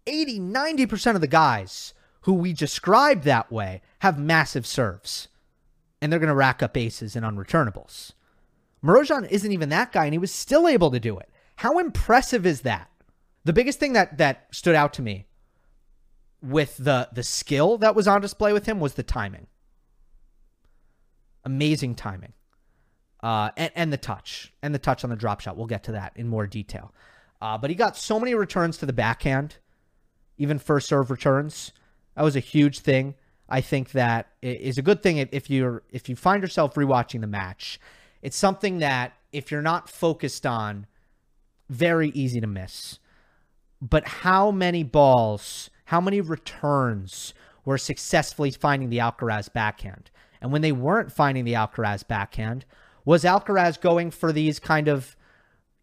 80, 0.08 0.40
90% 0.40 1.16
of 1.16 1.20
the 1.20 1.28
guys 1.28 1.94
who 2.22 2.36
we 2.36 2.54
describe 2.54 3.24
that 3.24 3.52
way 3.52 3.82
have 4.00 4.18
massive 4.18 4.66
serves, 4.66 5.28
and 6.02 6.10
they're 6.10 6.20
going 6.20 6.30
to 6.30 6.36
rack 6.36 6.64
up 6.64 6.78
aces 6.78 7.18
and 7.18 7.26
unreturnables. 7.26 8.14
Marozsan 8.82 9.30
isn't 9.30 9.52
even 9.52 9.68
that 9.68 9.92
guy, 9.92 10.06
and 10.06 10.14
he 10.14 10.20
was 10.20 10.32
still 10.32 10.70
able 10.70 10.90
to 10.92 11.02
do 11.02 11.20
it. 11.20 11.30
How 11.56 11.80
impressive 11.80 12.46
is 12.46 12.62
that? 12.62 12.90
The 13.44 13.54
biggest 13.54 13.80
thing 13.80 13.94
that 13.94 14.18
that 14.18 14.48
stood 14.52 14.76
out 14.76 14.94
to 14.94 15.02
me 15.02 15.28
with 16.42 16.78
the 16.78 17.10
the 17.14 17.24
skill 17.24 17.78
that 17.80 17.96
was 17.96 18.08
on 18.08 18.22
display 18.22 18.54
with 18.54 18.66
him 18.66 18.80
was 18.80 18.96
the 18.96 19.04
timing. 19.04 19.48
Amazing 21.44 21.96
timing. 21.96 22.34
Uh, 23.24 23.50
and, 23.58 23.72
and 23.76 23.94
the 23.94 23.98
touch 23.98 24.54
and 24.62 24.74
the 24.74 24.80
touch 24.80 25.04
on 25.04 25.10
the 25.10 25.16
drop 25.16 25.40
shot. 25.40 25.58
We'll 25.58 25.68
get 25.68 25.84
to 25.86 25.94
that 25.94 26.14
in 26.16 26.28
more 26.28 26.46
detail. 26.46 26.94
Uh, 27.42 27.58
but 27.58 27.70
he 27.70 27.76
got 27.76 27.98
so 27.98 28.20
many 28.20 28.34
returns 28.34 28.78
to 28.78 28.86
the 28.86 28.94
backhand, 28.94 29.58
even 30.38 30.60
first 30.60 30.88
serve 30.88 31.10
returns. 31.12 31.72
That 32.16 32.24
was 32.24 32.36
a 32.36 32.40
huge 32.42 32.80
thing. 32.80 33.16
I 33.48 33.62
think 33.62 33.92
that 33.92 34.30
is 34.42 34.78
a 34.78 34.82
good 34.82 35.04
thing 35.04 35.18
if 35.18 35.50
you're 35.50 35.84
if 35.92 36.10
you 36.10 36.16
find 36.16 36.42
yourself 36.42 36.74
rewatching 36.76 37.22
the 37.22 37.28
match. 37.28 37.80
It's 38.22 38.38
something 38.38 38.80
that 38.80 39.14
if 39.32 39.52
you're 39.52 39.62
not 39.62 39.90
focused 39.90 40.46
on, 40.46 40.88
very 41.70 42.10
easy 42.10 42.40
to 42.40 42.48
miss. 42.48 43.00
But 43.82 44.08
how 44.08 44.52
many 44.52 44.84
balls 44.84 45.70
how 45.86 46.02
many 46.02 46.20
returns 46.20 47.34
were 47.64 47.78
successfully 47.78 48.52
finding 48.52 48.90
the 48.90 48.98
Alcaraz 48.98 49.52
backhand? 49.52 50.12
And 50.42 50.52
when 50.52 50.62
they 50.62 50.72
weren't 50.72 51.12
finding 51.12 51.46
the 51.46 51.54
Alcaraz 51.54 52.08
backhand, 52.08 52.66
was 53.06 53.24
Alcaraz 53.24 53.80
going 53.80 54.12
for 54.12 54.32
these 54.32 54.60
kind 54.60 54.88
of 54.88 55.16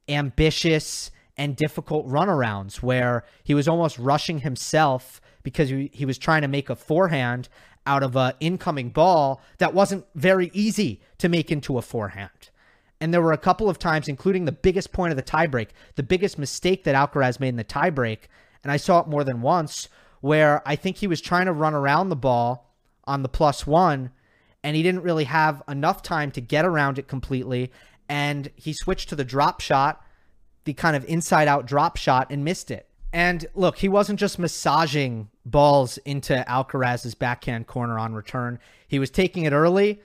ambitious 0.09 1.11
and 1.37 1.57
difficult 1.57 2.07
runarounds 2.07 2.83
where 2.83 3.25
he 3.45 3.55
was 3.55 3.69
almost 3.69 3.99
rushing 3.99 4.41
himself 4.41 5.21
because 5.43 5.71
he, 5.71 6.05
was 6.05 6.19
trying 6.19 6.43
to 6.43 6.49
make 6.49 6.69
a 6.69 6.77
forehand 6.77 7.49
out 7.87 8.03
of 8.03 8.15
an 8.17 8.33
incoming 8.39 8.91
ball 8.91 9.41
that 9.59 9.75
wasn't 9.75 10.05
very 10.15 10.51
easy 10.53 11.01
to 11.19 11.29
make 11.29 11.51
into 11.51 11.79
a 11.79 11.83
forehand. 11.83 12.51
And 13.03 13.13
there 13.13 13.21
were 13.21 13.33
a 13.33 13.39
couple 13.39 13.69
of 13.69 13.81
times, 13.81 14.07
including 14.07 14.45
the 14.45 14.53
biggest 14.53 14.93
point 14.93 15.11
of 15.11 15.17
the 15.17 15.25
tiebreak, 15.25 15.71
the 15.97 16.05
biggest 16.05 16.39
mistake 16.39 16.85
that 16.85 16.95
Alcaraz 16.95 17.41
made 17.41 17.49
in 17.49 17.57
the 17.57 17.65
tiebreak, 17.65 18.29
and 18.63 18.71
I 18.71 18.77
saw 18.77 19.01
it 19.01 19.09
more 19.09 19.25
than 19.25 19.43
once 19.43 19.89
where 20.21 20.63
I 20.65 20.77
think 20.77 20.99
he 20.99 21.09
was 21.09 21.21
trying 21.21 21.47
to 21.47 21.53
run 21.53 21.75
around 21.75 22.11
the 22.11 22.17
ball 22.17 22.73
on 23.05 23.25
the 23.25 23.29
plus 23.29 23.67
one 23.67 24.13
and 24.63 24.77
he 24.77 24.85
didn't 24.85 25.03
really 25.03 25.25
have 25.25 25.65
enough 25.69 26.01
time 26.01 26.31
to 26.31 26.41
get 26.41 26.65
around 26.65 26.97
it 26.97 27.09
completely. 27.09 27.73
And 28.09 28.53
he 28.55 28.73
switched 28.73 29.09
to 29.09 29.17
the 29.17 29.25
drop 29.25 29.61
shot, 29.61 30.07
the 30.63 30.73
kind 30.73 30.95
of 30.95 31.05
inside 31.07 31.49
out 31.49 31.67
drop 31.67 31.97
shot, 31.97 32.29
and 32.31 32.45
missed 32.45 32.71
it. 32.71 32.89
And 33.13 33.45
look, 33.57 33.79
he 33.79 33.89
wasn't 33.89 34.21
just 34.21 34.39
massaging 34.39 35.29
balls 35.45 35.99
into 36.05 36.45
Alcaraz's 36.49 37.17
backhand 37.17 37.67
corner 37.67 37.99
on 37.99 38.15
return. 38.15 38.61
He 38.87 39.01
was 39.01 39.11
taking 39.11 39.43
it 39.43 39.53
early 39.53 40.01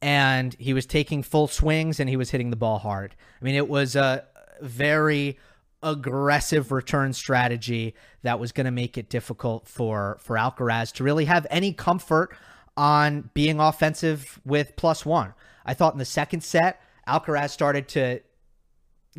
and 0.00 0.54
he 0.58 0.72
was 0.72 0.86
taking 0.86 1.22
full 1.22 1.48
swings 1.48 2.00
and 2.00 2.08
he 2.08 2.16
was 2.16 2.30
hitting 2.30 2.50
the 2.50 2.56
ball 2.56 2.78
hard. 2.78 3.14
I 3.40 3.44
mean, 3.44 3.54
it 3.54 3.68
was 3.68 3.96
a 3.96 4.24
very 4.60 5.38
aggressive 5.82 6.72
return 6.72 7.12
strategy 7.12 7.94
that 8.22 8.40
was 8.40 8.52
going 8.52 8.64
to 8.64 8.70
make 8.70 8.98
it 8.98 9.08
difficult 9.08 9.68
for 9.68 10.18
for 10.20 10.36
Alcaraz 10.36 10.92
to 10.92 11.04
really 11.04 11.24
have 11.26 11.46
any 11.50 11.72
comfort 11.72 12.36
on 12.76 13.30
being 13.34 13.60
offensive 13.60 14.40
with 14.44 14.76
plus 14.76 15.04
one. 15.04 15.34
I 15.64 15.74
thought 15.74 15.92
in 15.94 15.98
the 15.98 16.04
second 16.04 16.42
set, 16.42 16.80
Alcaraz 17.06 17.50
started 17.50 17.88
to 17.88 18.20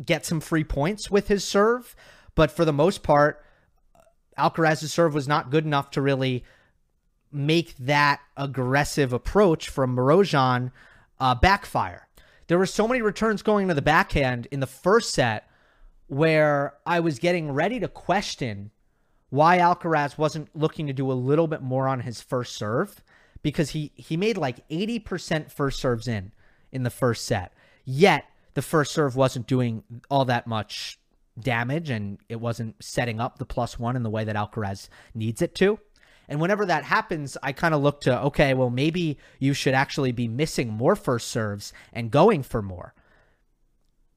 get 0.04 0.24
some 0.24 0.40
free 0.40 0.64
points 0.64 1.10
with 1.10 1.28
his 1.28 1.44
serve, 1.44 1.94
but 2.34 2.50
for 2.50 2.64
the 2.64 2.72
most 2.72 3.02
part, 3.02 3.44
Alcaraz's 4.38 4.92
serve 4.92 5.14
was 5.14 5.28
not 5.28 5.50
good 5.50 5.64
enough 5.66 5.90
to 5.90 6.00
really 6.00 6.44
make 7.32 7.76
that 7.76 8.20
aggressive 8.36 9.12
approach 9.12 9.68
from 9.68 9.96
Marozsan 9.96 10.72
uh, 11.18 11.34
backfire. 11.34 12.08
There 12.48 12.58
were 12.58 12.66
so 12.66 12.88
many 12.88 13.02
returns 13.02 13.42
going 13.42 13.68
to 13.68 13.74
the 13.74 13.82
backhand 13.82 14.48
in 14.50 14.60
the 14.60 14.66
first 14.66 15.10
set 15.10 15.48
where 16.08 16.74
I 16.84 16.98
was 16.98 17.20
getting 17.20 17.52
ready 17.52 17.78
to 17.78 17.86
question 17.86 18.72
why 19.28 19.58
Alcaraz 19.58 20.18
wasn't 20.18 20.48
looking 20.56 20.88
to 20.88 20.92
do 20.92 21.10
a 21.10 21.14
little 21.14 21.46
bit 21.46 21.62
more 21.62 21.86
on 21.86 22.00
his 22.00 22.20
first 22.20 22.56
serve 22.56 23.04
because 23.42 23.70
he 23.70 23.92
he 23.94 24.16
made 24.16 24.36
like 24.36 24.68
80% 24.68 25.52
first 25.52 25.78
serves 25.78 26.08
in 26.08 26.32
in 26.72 26.82
the 26.82 26.90
first 26.90 27.24
set. 27.24 27.54
Yet 27.84 28.24
the 28.54 28.62
first 28.62 28.92
serve 28.92 29.14
wasn't 29.14 29.46
doing 29.46 29.84
all 30.10 30.24
that 30.24 30.46
much 30.46 30.98
damage 31.38 31.90
and 31.90 32.18
it 32.28 32.40
wasn't 32.40 32.74
setting 32.82 33.20
up 33.20 33.38
the 33.38 33.46
plus 33.46 33.78
1 33.78 33.96
in 33.96 34.02
the 34.02 34.10
way 34.10 34.24
that 34.24 34.36
Alcaraz 34.36 34.88
needs 35.14 35.40
it 35.40 35.54
to. 35.56 35.78
And 36.30 36.40
whenever 36.40 36.64
that 36.64 36.84
happens, 36.84 37.36
I 37.42 37.52
kind 37.52 37.74
of 37.74 37.82
look 37.82 38.00
to 38.02 38.22
okay, 38.22 38.54
well 38.54 38.70
maybe 38.70 39.18
you 39.40 39.52
should 39.52 39.74
actually 39.74 40.12
be 40.12 40.28
missing 40.28 40.70
more 40.70 40.94
first 40.94 41.28
serves 41.28 41.72
and 41.92 42.10
going 42.10 42.44
for 42.44 42.62
more. 42.62 42.94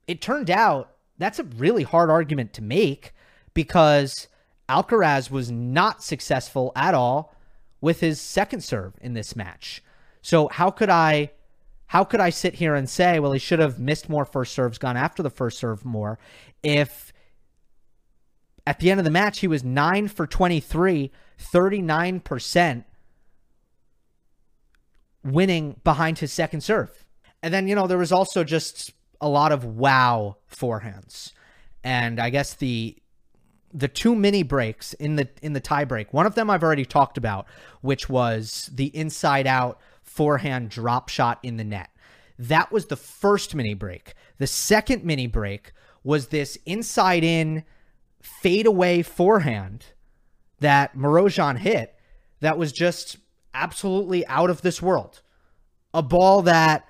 It 0.07 0.21
turned 0.21 0.51
out 0.51 0.91
that's 1.17 1.39
a 1.39 1.43
really 1.43 1.83
hard 1.83 2.11
argument 2.11 2.53
to 2.53 2.61
make 2.61 3.13
because 3.53 4.27
Alcaraz 4.69 5.31
was 5.31 5.51
not 5.51 6.03
successful 6.03 6.71
at 6.75 6.93
all 6.93 7.35
with 7.81 7.99
his 7.99 8.21
second 8.21 8.63
serve 8.63 8.93
in 9.01 9.13
this 9.13 9.35
match. 9.35 9.83
So 10.21 10.47
how 10.49 10.69
could 10.69 10.89
I 10.89 11.31
how 11.87 12.03
could 12.03 12.19
I 12.19 12.29
sit 12.29 12.55
here 12.55 12.75
and 12.75 12.89
say, 12.89 13.19
well, 13.19 13.33
he 13.33 13.39
should 13.39 13.59
have 13.59 13.79
missed 13.79 14.09
more 14.09 14.25
first 14.25 14.53
serves, 14.53 14.77
gone 14.77 14.97
after 14.97 15.21
the 15.21 15.29
first 15.29 15.59
serve 15.59 15.83
more, 15.83 16.17
if 16.63 17.11
at 18.65 18.79
the 18.79 18.89
end 18.89 18.99
of 18.99 19.03
the 19.03 19.11
match 19.11 19.39
he 19.39 19.47
was 19.47 19.63
9 19.63 20.07
for 20.07 20.25
23, 20.25 21.11
39% 21.39 22.83
winning 25.23 25.79
behind 25.83 26.19
his 26.19 26.31
second 26.31 26.61
serve. 26.61 27.05
And 27.41 27.53
then, 27.53 27.67
you 27.67 27.75
know, 27.75 27.87
there 27.87 27.97
was 27.97 28.11
also 28.11 28.43
just 28.43 28.93
a 29.19 29.27
lot 29.27 29.51
of 29.51 29.65
wow 29.65 30.37
forehands. 30.51 31.31
And 31.83 32.19
I 32.19 32.29
guess 32.29 32.53
the 32.53 32.97
the 33.75 33.87
two 33.87 34.13
mini 34.13 34.43
breaks 34.43 34.93
in 34.93 35.15
the 35.15 35.27
in 35.41 35.53
the 35.53 35.59
tie 35.59 35.85
break. 35.85 36.13
One 36.13 36.25
of 36.25 36.35
them 36.35 36.49
I've 36.49 36.63
already 36.63 36.85
talked 36.85 37.17
about, 37.17 37.47
which 37.81 38.07
was 38.07 38.69
the 38.73 38.95
inside 38.95 39.47
out 39.47 39.79
forehand 40.03 40.69
drop 40.69 41.09
shot 41.09 41.39
in 41.41 41.57
the 41.57 41.63
net. 41.63 41.89
That 42.37 42.71
was 42.71 42.85
the 42.85 42.95
first 42.95 43.55
mini 43.55 43.73
break. 43.73 44.13
The 44.37 44.47
second 44.47 45.03
mini 45.03 45.27
break 45.27 45.73
was 46.03 46.27
this 46.27 46.57
inside 46.65 47.23
in 47.23 47.63
fade 48.23 48.65
away 48.65 49.03
forehand 49.03 49.87
that 50.59 50.95
Marozsan 50.97 51.57
hit 51.57 51.93
that 52.39 52.57
was 52.57 52.71
just 52.71 53.17
absolutely 53.53 54.25
out 54.27 54.49
of 54.49 54.61
this 54.61 54.81
world. 54.81 55.21
A 55.93 56.01
ball 56.01 56.41
that 56.43 56.87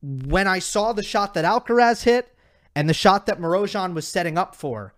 when 0.00 0.46
I 0.46 0.60
saw 0.60 0.92
the 0.92 1.02
shot 1.02 1.34
that 1.34 1.44
Alcaraz 1.44 2.04
hit 2.04 2.34
and 2.74 2.88
the 2.88 2.94
shot 2.94 3.26
that 3.26 3.40
Marozsan 3.40 3.92
was 3.92 4.06
setting 4.06 4.38
up 4.38 4.54
for, 4.54 4.94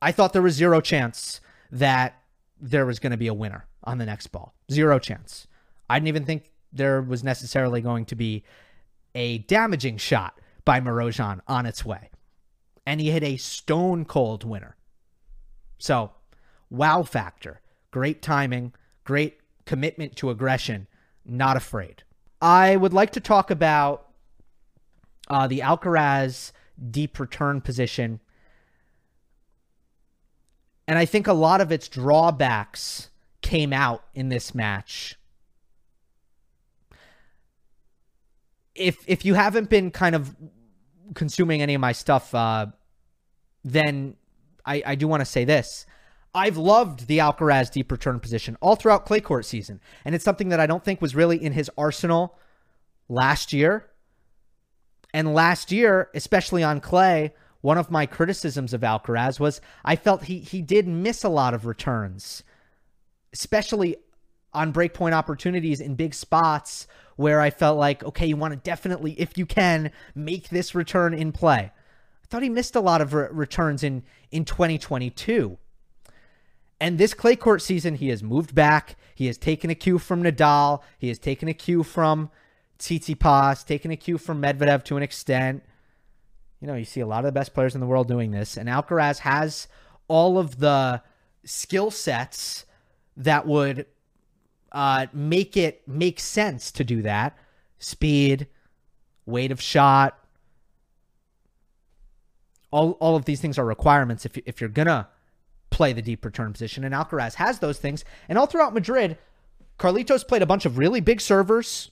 I 0.00 0.12
thought 0.12 0.32
there 0.32 0.42
was 0.42 0.54
zero 0.54 0.80
chance 0.80 1.40
that 1.72 2.22
there 2.60 2.86
was 2.86 2.98
going 2.98 3.10
to 3.10 3.16
be 3.16 3.26
a 3.26 3.34
winner 3.34 3.66
on 3.84 3.98
the 3.98 4.06
next 4.06 4.28
ball. 4.28 4.54
Zero 4.70 4.98
chance. 4.98 5.46
I 5.88 5.98
didn't 5.98 6.08
even 6.08 6.24
think 6.24 6.50
there 6.72 7.02
was 7.02 7.24
necessarily 7.24 7.80
going 7.80 8.04
to 8.06 8.14
be 8.14 8.44
a 9.14 9.38
damaging 9.38 9.96
shot 9.96 10.40
by 10.64 10.80
Marozsan 10.80 11.40
on 11.48 11.66
its 11.66 11.84
way. 11.84 12.10
And 12.86 13.00
he 13.00 13.10
hit 13.10 13.22
a 13.22 13.36
stone 13.36 14.04
cold 14.04 14.44
winner. 14.44 14.76
So, 15.78 16.12
wow 16.70 17.02
factor. 17.02 17.60
Great 17.90 18.22
timing, 18.22 18.72
great 19.04 19.38
commitment 19.64 20.16
to 20.16 20.30
aggression, 20.30 20.86
not 21.24 21.56
afraid. 21.56 22.02
I 22.40 22.76
would 22.76 22.92
like 22.92 23.12
to 23.12 23.20
talk 23.20 23.50
about 23.50 24.08
uh, 25.28 25.46
the 25.46 25.60
Alcaraz 25.60 26.52
deep 26.90 27.18
return 27.18 27.60
position. 27.60 28.20
And 30.88 30.98
I 30.98 31.04
think 31.04 31.26
a 31.26 31.32
lot 31.32 31.60
of 31.60 31.70
its 31.70 31.88
drawbacks 31.88 33.10
came 33.42 33.72
out 33.72 34.04
in 34.14 34.28
this 34.28 34.54
match. 34.54 35.16
If 38.74 39.04
if 39.06 39.24
you 39.24 39.34
haven't 39.34 39.68
been 39.68 39.90
kind 39.90 40.14
of 40.14 40.34
consuming 41.14 41.62
any 41.62 41.74
of 41.74 41.80
my 41.80 41.92
stuff, 41.92 42.34
uh, 42.34 42.66
then 43.64 44.16
I, 44.64 44.82
I 44.86 44.94
do 44.94 45.08
want 45.08 45.20
to 45.20 45.26
say 45.26 45.44
this. 45.44 45.86
I've 46.34 46.56
loved 46.56 47.06
the 47.06 47.18
Alcaraz 47.18 47.70
deep 47.70 47.90
return 47.90 48.20
position 48.20 48.56
all 48.60 48.76
throughout 48.76 49.04
clay 49.04 49.20
court 49.20 49.44
season. 49.44 49.80
And 50.04 50.14
it's 50.14 50.24
something 50.24 50.50
that 50.50 50.60
I 50.60 50.66
don't 50.66 50.84
think 50.84 51.00
was 51.00 51.14
really 51.14 51.42
in 51.42 51.52
his 51.52 51.70
arsenal 51.76 52.38
last 53.08 53.52
year. 53.52 53.86
And 55.12 55.34
last 55.34 55.72
year, 55.72 56.08
especially 56.14 56.62
on 56.62 56.80
clay, 56.80 57.34
one 57.62 57.78
of 57.78 57.90
my 57.90 58.06
criticisms 58.06 58.72
of 58.72 58.82
Alcaraz 58.82 59.40
was 59.40 59.60
I 59.84 59.96
felt 59.96 60.24
he 60.24 60.38
he 60.38 60.62
did 60.62 60.86
miss 60.86 61.24
a 61.24 61.28
lot 61.28 61.52
of 61.52 61.66
returns, 61.66 62.42
especially 63.32 63.96
on 64.52 64.72
breakpoint 64.72 65.12
opportunities 65.12 65.80
in 65.80 65.94
big 65.94 66.14
spots 66.14 66.86
where 67.20 67.42
I 67.42 67.50
felt 67.50 67.78
like, 67.78 68.02
okay, 68.02 68.26
you 68.26 68.34
want 68.34 68.54
to 68.54 68.56
definitely, 68.56 69.12
if 69.20 69.36
you 69.36 69.44
can, 69.44 69.90
make 70.14 70.48
this 70.48 70.74
return 70.74 71.12
in 71.12 71.32
play. 71.32 71.70
I 71.70 72.26
thought 72.28 72.42
he 72.42 72.48
missed 72.48 72.74
a 72.74 72.80
lot 72.80 73.02
of 73.02 73.12
re- 73.12 73.28
returns 73.30 73.82
in 73.82 74.04
in 74.30 74.46
2022. 74.46 75.58
And 76.80 76.96
this 76.96 77.12
clay 77.12 77.36
court 77.36 77.60
season, 77.60 77.96
he 77.96 78.08
has 78.08 78.22
moved 78.22 78.54
back. 78.54 78.96
He 79.14 79.26
has 79.26 79.36
taken 79.36 79.68
a 79.68 79.74
cue 79.74 79.98
from 79.98 80.22
Nadal. 80.22 80.80
He 80.98 81.08
has 81.08 81.18
taken 81.18 81.46
a 81.46 81.52
cue 81.52 81.82
from 81.82 82.30
Tsitsipas, 82.78 83.66
taken 83.66 83.90
a 83.90 83.96
cue 83.96 84.16
from 84.16 84.40
Medvedev 84.40 84.82
to 84.84 84.96
an 84.96 85.02
extent. 85.02 85.62
You 86.58 86.68
know, 86.68 86.74
you 86.74 86.86
see 86.86 87.00
a 87.00 87.06
lot 87.06 87.18
of 87.18 87.26
the 87.26 87.38
best 87.38 87.52
players 87.52 87.74
in 87.74 87.82
the 87.82 87.86
world 87.86 88.08
doing 88.08 88.30
this, 88.30 88.56
and 88.56 88.66
Alcaraz 88.66 89.18
has 89.18 89.68
all 90.08 90.38
of 90.38 90.58
the 90.58 91.02
skill 91.44 91.90
sets 91.90 92.64
that 93.18 93.46
would 93.46 93.84
uh, 94.72 95.06
make 95.12 95.56
it 95.56 95.86
make 95.86 96.20
sense 96.20 96.70
to 96.72 96.84
do 96.84 97.02
that. 97.02 97.36
Speed, 97.78 98.46
weight 99.26 99.52
of 99.52 99.60
shot, 99.60 100.18
all 102.70 102.92
all 102.92 103.16
of 103.16 103.24
these 103.24 103.40
things 103.40 103.58
are 103.58 103.64
requirements 103.64 104.24
if 104.24 104.36
if 104.38 104.60
you're 104.60 104.70
gonna 104.70 105.08
play 105.70 105.92
the 105.92 106.02
deep 106.02 106.24
return 106.24 106.52
position, 106.52 106.84
and 106.84 106.94
Alcaraz 106.94 107.34
has 107.34 107.58
those 107.58 107.78
things. 107.78 108.04
And 108.28 108.38
all 108.38 108.46
throughout 108.46 108.74
Madrid, 108.74 109.18
Carlitos 109.78 110.26
played 110.26 110.42
a 110.42 110.46
bunch 110.46 110.66
of 110.66 110.78
really 110.78 111.00
big 111.00 111.20
servers. 111.20 111.90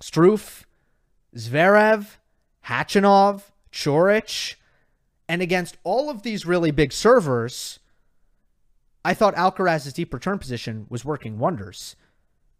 Struff, 0.00 0.64
Zverev, 1.36 2.16
Khachanov, 2.64 3.42
Coric, 3.72 4.54
and 5.28 5.42
against 5.42 5.76
all 5.84 6.08
of 6.08 6.22
these 6.22 6.46
really 6.46 6.70
big 6.70 6.92
servers, 6.92 7.80
I 9.08 9.14
thought 9.14 9.36
Alcaraz's 9.36 9.94
deep 9.94 10.12
return 10.12 10.38
position 10.38 10.84
was 10.90 11.02
working 11.02 11.38
wonders. 11.38 11.96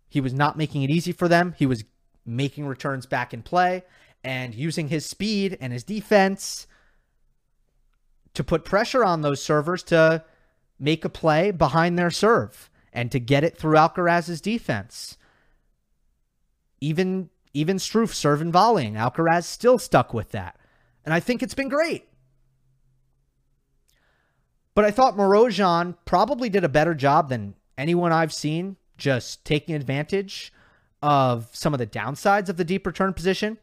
He 0.08 0.18
was 0.18 0.32
not 0.32 0.56
making 0.56 0.82
it 0.82 0.88
easy 0.88 1.12
for 1.12 1.28
them. 1.28 1.54
He 1.58 1.66
was 1.66 1.84
making 2.24 2.66
returns 2.66 3.04
back 3.04 3.34
in 3.34 3.42
play 3.42 3.84
and 4.24 4.54
using 4.54 4.88
his 4.88 5.04
speed 5.04 5.58
and 5.60 5.74
his 5.74 5.84
defense 5.84 6.66
to 8.32 8.42
put 8.42 8.64
pressure 8.64 9.04
on 9.04 9.20
those 9.20 9.42
servers 9.42 9.82
to 9.82 10.24
make 10.78 11.04
a 11.04 11.10
play 11.10 11.50
behind 11.50 11.98
their 11.98 12.10
serve 12.10 12.70
and 12.94 13.12
to 13.12 13.20
get 13.20 13.44
it 13.44 13.58
through 13.58 13.76
Alcaraz's 13.76 14.40
defense. 14.40 15.18
Even 16.80 17.28
even 17.52 17.76
Struff 17.76 18.14
serving 18.14 18.52
volleying, 18.52 18.94
Alcaraz 18.94 19.44
still 19.44 19.78
stuck 19.78 20.14
with 20.14 20.30
that. 20.30 20.58
And 21.04 21.12
I 21.12 21.20
think 21.20 21.42
it's 21.42 21.52
been 21.52 21.68
great. 21.68 22.07
But 24.78 24.84
I 24.84 24.92
thought 24.92 25.16
Marozsan 25.16 25.96
probably 26.04 26.48
did 26.48 26.62
a 26.62 26.68
better 26.68 26.94
job 26.94 27.30
than 27.30 27.56
anyone 27.76 28.12
I've 28.12 28.32
seen 28.32 28.76
just 28.96 29.44
taking 29.44 29.74
advantage 29.74 30.52
of 31.02 31.48
some 31.52 31.74
of 31.74 31.78
the 31.78 31.86
downsides 31.88 32.48
of 32.48 32.58
the 32.58 32.64
deep 32.64 32.86
return 32.86 33.12
position. 33.12 33.58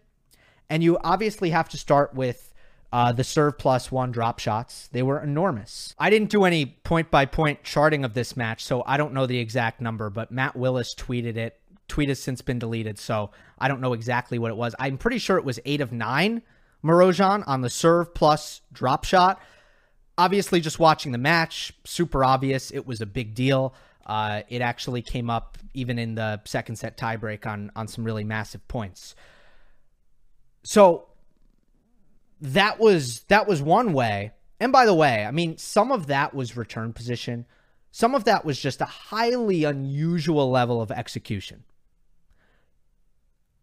And 0.69 0.83
you 0.83 0.97
obviously 1.05 1.51
have 1.51 1.69
to 1.69 1.77
start 1.77 2.13
with 2.15 2.53
uh, 2.91 3.13
the 3.13 3.23
serve 3.23 3.57
plus 3.57 3.93
one 3.93 4.11
drop 4.11 4.39
shots. 4.39 4.89
They 4.91 5.03
were 5.03 5.23
enormous. 5.23 5.95
I 5.97 6.09
didn't 6.09 6.31
do 6.31 6.43
any 6.43 6.65
point 6.65 7.09
by 7.09 7.23
point 7.23 7.63
charting 7.63 8.03
of 8.03 8.13
this 8.13 8.35
match, 8.35 8.65
so 8.65 8.83
I 8.85 8.97
don't 8.97 9.13
know 9.13 9.25
the 9.25 9.39
exact 9.39 9.79
number, 9.79 10.09
but 10.09 10.31
Matt 10.31 10.57
Willis 10.57 10.93
tweeted 10.93 11.37
it. 11.37 11.57
Tweet 11.87 12.09
has 12.09 12.21
since 12.21 12.41
been 12.41 12.59
deleted, 12.59 12.99
so 12.99 13.31
I 13.57 13.69
don't 13.69 13.79
know 13.79 13.93
exactly 13.93 14.37
what 14.37 14.51
it 14.51 14.57
was. 14.57 14.75
I'm 14.79 14.97
pretty 14.97 15.19
sure 15.19 15.37
it 15.37 15.45
was 15.45 15.61
eight 15.63 15.79
of 15.79 15.93
nine 15.93 16.41
Marozsan 16.83 17.45
on 17.47 17.61
the 17.61 17.69
serve 17.69 18.13
plus 18.13 18.59
drop 18.73 19.05
shot. 19.05 19.39
Obviously, 20.17 20.61
just 20.61 20.79
watching 20.79 21.11
the 21.11 21.17
match, 21.17 21.73
super 21.83 22.23
obvious. 22.23 22.71
It 22.71 22.87
was 22.87 23.01
a 23.01 23.05
big 23.05 23.35
deal. 23.35 23.73
Uh, 24.05 24.43
it 24.49 24.61
actually 24.61 25.01
came 25.01 25.29
up 25.29 25.57
even 25.73 25.97
in 25.97 26.15
the 26.15 26.41
second 26.45 26.77
set 26.77 26.97
tiebreak 26.97 27.45
on 27.45 27.71
on 27.75 27.87
some 27.87 28.03
really 28.03 28.23
massive 28.23 28.65
points. 28.67 29.15
So 30.63 31.07
that 32.41 32.79
was 32.79 33.21
that 33.27 33.47
was 33.47 33.61
one 33.61 33.93
way. 33.93 34.31
And 34.59 34.71
by 34.71 34.85
the 34.85 34.93
way, 34.93 35.25
I 35.25 35.31
mean 35.31 35.57
some 35.57 35.91
of 35.91 36.07
that 36.07 36.33
was 36.33 36.55
return 36.55 36.93
position. 36.93 37.45
Some 37.91 38.13
of 38.13 38.25
that 38.25 38.45
was 38.45 38.59
just 38.59 38.81
a 38.81 38.85
highly 38.85 39.63
unusual 39.63 40.51
level 40.51 40.81
of 40.81 40.91
execution. 40.91 41.63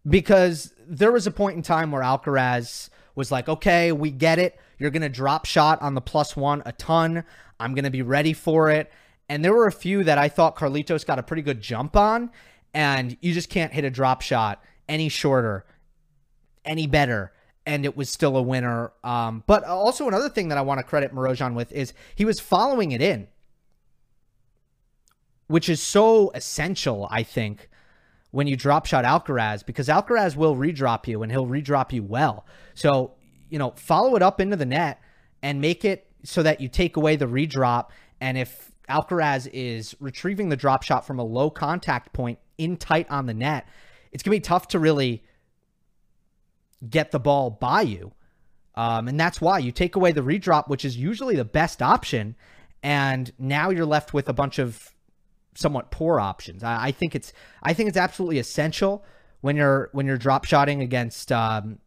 Because 0.09 0.75
there 0.89 1.13
was 1.13 1.27
a 1.27 1.31
point 1.31 1.57
in 1.57 1.63
time 1.63 1.93
where 1.93 2.03
Alcaraz 2.03 2.89
was 3.15 3.31
like, 3.31 3.49
okay, 3.49 3.93
we 3.93 4.11
get 4.11 4.39
it. 4.39 4.59
You're 4.79 4.91
going 4.91 5.03
to 5.03 5.09
drop 5.09 5.45
shot 5.47 5.81
on 5.83 5.95
the 5.95 6.01
plus 6.01 6.37
one 6.37 6.63
a 6.67 6.73
ton. 6.73 7.25
I'm 7.61 7.75
going 7.75 7.85
to 7.85 7.91
be 7.91 8.03
ready 8.03 8.33
for 8.33 8.71
it. 8.71 8.91
And 9.29 9.45
there 9.45 9.53
were 9.53 9.67
a 9.67 9.73
few 9.73 10.05
that 10.05 10.19
I 10.19 10.29
thought 10.29 10.57
Carlitos 10.57 11.07
got 11.07 11.19
a 11.19 11.23
pretty 11.23 11.43
good 11.43 11.61
jump 11.61 11.97
on. 11.97 12.31
And 12.75 13.17
you 13.21 13.33
just 13.33 13.51
can't 13.51 13.73
hit 13.73 13.85
a 13.85 13.91
drop 13.91 14.23
shot 14.23 14.63
any 14.89 15.09
shorter, 15.09 15.65
any 16.65 16.87
better. 16.87 17.33
And 17.65 17.85
it 17.85 17.97
was 17.97 18.11
still 18.11 18.37
a 18.37 18.43
winner. 18.43 18.93
Um, 19.05 19.45
but 19.47 19.65
also, 19.65 20.09
another 20.09 20.29
thing 20.29 20.49
that 20.49 20.59
I 20.59 20.63
want 20.63 20.79
to 20.79 20.85
credit 20.85 21.15
Marozsan 21.15 21.55
with 21.55 21.71
is 21.73 21.93
he 22.15 22.25
was 22.25 22.41
following 22.41 22.93
it 22.93 23.01
in, 23.01 23.29
which 25.47 25.69
is 25.69 25.81
so 25.81 26.31
essential, 26.35 27.07
I 27.11 27.23
think, 27.23 27.69
when 28.33 28.47
you 28.47 28.57
drop 28.57 28.87
shot 28.87 29.05
Alcaraz 29.05 29.65
because 29.65 29.89
Alcaraz 29.89 30.35
will 30.37 30.57
redrop 30.57 31.07
you 31.07 31.23
and 31.23 31.31
he'll 31.31 31.47
redrop 31.47 31.93
you 31.93 32.03
well. 32.03 32.45
So, 32.75 33.13
you 33.49 33.59
know, 33.59 33.75
follow 33.77 34.17
it 34.17 34.23
up 34.23 34.41
into 34.41 34.57
the 34.57 34.67
net 34.67 35.01
and 35.43 35.61
make 35.61 35.85
it 35.85 36.07
so 36.25 36.43
that 36.43 36.61
you 36.61 36.69
take 36.69 36.97
away 36.97 37.17
the 37.17 37.29
redrop. 37.29 37.93
And 38.21 38.37
if 38.37 38.73
Alcaraz 38.89 39.49
is 39.53 39.95
retrieving 40.01 40.49
the 40.49 40.57
drop 40.57 40.83
shot 40.83 41.07
from 41.07 41.19
a 41.19 41.25
low 41.25 41.51
contact 41.51 42.13
point 42.13 42.39
in 42.59 42.77
tight 42.77 43.09
on 43.11 43.27
the 43.27 43.35
net, 43.35 43.69
it's 44.13 44.23
going 44.23 44.35
to 44.35 44.41
be 44.41 44.49
tough 44.49 44.69
to 44.69 44.79
really 44.79 45.23
get 46.89 47.11
the 47.11 47.21
ball 47.21 47.51
by 47.51 47.83
you. 47.83 48.13
Um, 48.75 49.09
and 49.09 49.21
that's 49.21 49.41
why 49.41 49.59
you 49.59 49.73
take 49.73 49.97
away 49.97 50.13
the 50.13 50.23
redrop, 50.23 50.69
which 50.69 50.85
is 50.87 50.97
usually 50.97 51.37
the 51.37 51.45
best 51.45 51.83
option. 51.83 52.35
And 52.83 53.31
now 53.39 53.69
you're 53.69 53.87
left 53.87 54.15
with 54.15 54.29
a 54.29 54.33
bunch 54.33 54.59
of 54.59 54.95
somewhat 55.55 55.91
poor 55.91 56.19
options. 56.19 56.63
I, 56.63 56.87
I, 56.87 56.93
think 56.93 57.15
it's 57.15 57.33
I 57.63 57.75
think 57.75 57.89
it's 57.89 57.99
absolutely 57.99 58.39
essential 58.39 59.05
when 59.41 59.57
you're 59.57 59.91
when 59.93 60.07
you're 60.07 60.17
drop 60.17 60.45
shotting 60.45 60.83
against 60.83 61.31
um, 61.31 61.79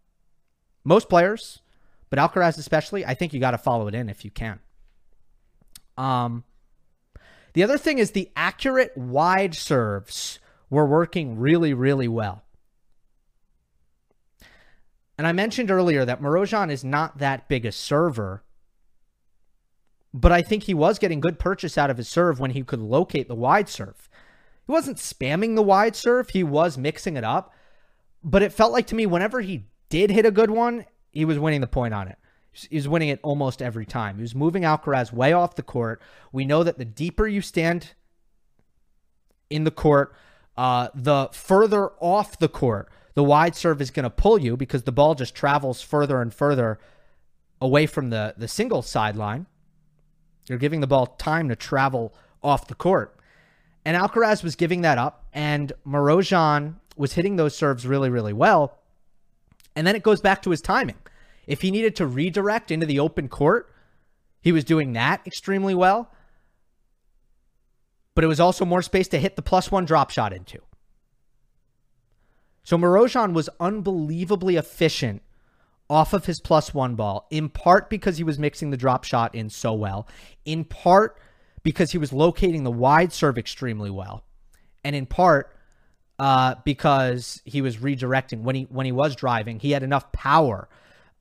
most 0.83 1.09
players, 1.09 1.61
but 2.09 2.19
Alcaraz 2.19 2.57
especially. 2.57 3.05
I 3.05 3.13
think 3.13 3.33
you 3.33 3.39
got 3.39 3.51
to 3.51 3.57
follow 3.57 3.87
it 3.87 3.95
in 3.95 4.09
if 4.09 4.23
you 4.23 4.31
can. 4.31 4.59
Um, 5.97 6.43
the 7.53 7.63
other 7.63 7.77
thing 7.77 7.99
is 7.99 8.11
the 8.11 8.31
accurate 8.35 8.95
wide 8.97 9.55
serves 9.55 10.39
were 10.69 10.85
working 10.85 11.39
really 11.39 11.73
really 11.73 12.07
well. 12.07 12.43
And 15.17 15.25
I 15.25 15.31
mentioned 15.31 15.71
earlier 15.71 16.03
that 16.03 16.21
Marozsan 16.21 16.69
is 16.69 16.83
not 16.83 17.19
that 17.19 17.47
big 17.47 17.65
a 17.65 17.71
server, 17.71 18.43
but 20.15 20.31
I 20.31 20.41
think 20.41 20.63
he 20.63 20.73
was 20.73 20.97
getting 20.97 21.19
good 21.19 21.39
purchase 21.39 21.77
out 21.77 21.89
of 21.89 21.97
his 21.97 22.07
serve 22.07 22.39
when 22.39 22.51
he 22.51 22.63
could 22.63 22.79
locate 22.79 23.27
the 23.27 23.35
wide 23.35 23.67
serve. 23.67 24.09
He 24.65 24.71
wasn't 24.71 24.97
spamming 24.97 25.55
the 25.55 25.61
wide 25.61 25.93
serve, 25.93 26.29
he 26.29 26.41
was 26.41 26.77
mixing 26.77 27.17
it 27.17 27.25
up. 27.25 27.53
But 28.23 28.41
it 28.41 28.53
felt 28.53 28.71
like 28.71 28.87
to 28.87 28.95
me, 28.95 29.05
whenever 29.05 29.41
he 29.41 29.65
did 29.89 30.09
hit 30.09 30.25
a 30.25 30.31
good 30.31 30.49
one, 30.49 30.85
he 31.11 31.25
was 31.25 31.37
winning 31.37 31.59
the 31.59 31.67
point 31.67 31.93
on 31.93 32.07
it. 32.07 32.17
He 32.53 32.77
was 32.77 32.87
winning 32.87 33.09
it 33.09 33.19
almost 33.23 33.61
every 33.61 33.85
time. 33.85 34.15
He 34.15 34.21
was 34.21 34.33
moving 34.33 34.63
Alcaraz 34.63 35.11
way 35.11 35.33
off 35.33 35.55
the 35.55 35.61
court. 35.61 36.01
We 36.31 36.45
know 36.45 36.63
that 36.63 36.77
the 36.77 36.85
deeper 36.85 37.27
you 37.27 37.41
stand 37.41 37.93
in 39.49 39.65
the 39.65 39.71
court, 39.71 40.15
uh, 40.55 40.87
the 40.95 41.27
further 41.33 41.89
off 41.99 42.39
the 42.39 42.47
court, 42.47 42.89
the 43.15 43.23
wide 43.23 43.53
serve 43.53 43.81
is 43.81 43.91
going 43.91 44.05
to 44.05 44.09
pull 44.09 44.39
you 44.39 44.55
because 44.55 44.83
the 44.83 44.93
ball 44.93 45.13
just 45.13 45.35
travels 45.35 45.81
further 45.81 46.21
and 46.21 46.33
further 46.33 46.79
away 47.59 47.85
from 47.85 48.11
the, 48.11 48.33
the 48.37 48.47
single 48.47 48.81
sideline. 48.81 49.47
You're 50.47 50.57
giving 50.57 50.81
the 50.81 50.87
ball 50.87 51.07
time 51.07 51.49
to 51.49 51.55
travel 51.55 52.13
off 52.43 52.67
the 52.67 52.75
court. 52.75 53.17
And 53.83 53.97
Alcaraz 53.97 54.43
was 54.43 54.55
giving 54.55 54.81
that 54.81 54.97
up, 54.97 55.25
and 55.33 55.71
Marozsan 55.85 56.75
was 56.95 57.13
hitting 57.13 57.35
those 57.35 57.55
serves 57.55 57.85
really, 57.85 58.09
really 58.09 58.33
well. 58.33 58.79
And 59.75 59.85
then 59.85 59.95
it 59.95 60.03
goes 60.03 60.21
back 60.21 60.41
to 60.43 60.51
his 60.51 60.61
timing. 60.61 60.97
If 61.45 61.61
he 61.61 61.69
needed 61.69 61.95
to 61.97 62.07
redirect 62.07 62.71
into 62.71 62.85
the 62.85 62.99
open 62.99 63.27
court, 63.27 63.71
he 64.41 64.51
was 64.51 64.63
doing 64.63 64.93
that 64.93 65.21
extremely 65.25 65.75
well. 65.75 66.11
But 68.15 68.23
it 68.23 68.27
was 68.27 68.39
also 68.39 68.65
more 68.65 68.81
space 68.81 69.07
to 69.09 69.19
hit 69.19 69.35
the 69.35 69.41
plus 69.41 69.71
one 69.71 69.85
drop 69.85 70.09
shot 70.09 70.33
into. 70.33 70.59
So 72.63 72.77
Marozsan 72.77 73.33
was 73.33 73.49
unbelievably 73.59 74.55
efficient 74.55 75.21
off 75.89 76.13
of 76.13 76.25
his 76.25 76.39
plus 76.39 76.73
one 76.73 76.95
ball, 76.95 77.27
in 77.29 77.49
part 77.49 77.89
because 77.89 78.17
he 78.17 78.23
was 78.23 78.39
mixing 78.39 78.71
the 78.71 78.77
drop 78.77 79.03
shot 79.03 79.35
in 79.35 79.49
so 79.49 79.73
well, 79.73 80.07
in 80.43 80.63
part 80.63 81.19
because 81.63 81.91
he 81.91 81.97
was 81.97 82.11
locating 82.11 82.63
the 82.63 82.71
wide 82.71 83.13
serve 83.13 83.37
extremely 83.37 83.89
well, 83.89 84.23
and 84.83 84.95
in 84.95 85.05
part 85.05 85.55
uh, 86.17 86.55
because 86.63 87.41
he 87.45 87.61
was 87.61 87.77
redirecting. 87.77 88.41
When 88.41 88.55
he 88.55 88.63
when 88.63 88.85
he 88.85 88.91
was 88.91 89.15
driving, 89.15 89.59
he 89.59 89.71
had 89.71 89.83
enough 89.83 90.11
power 90.11 90.69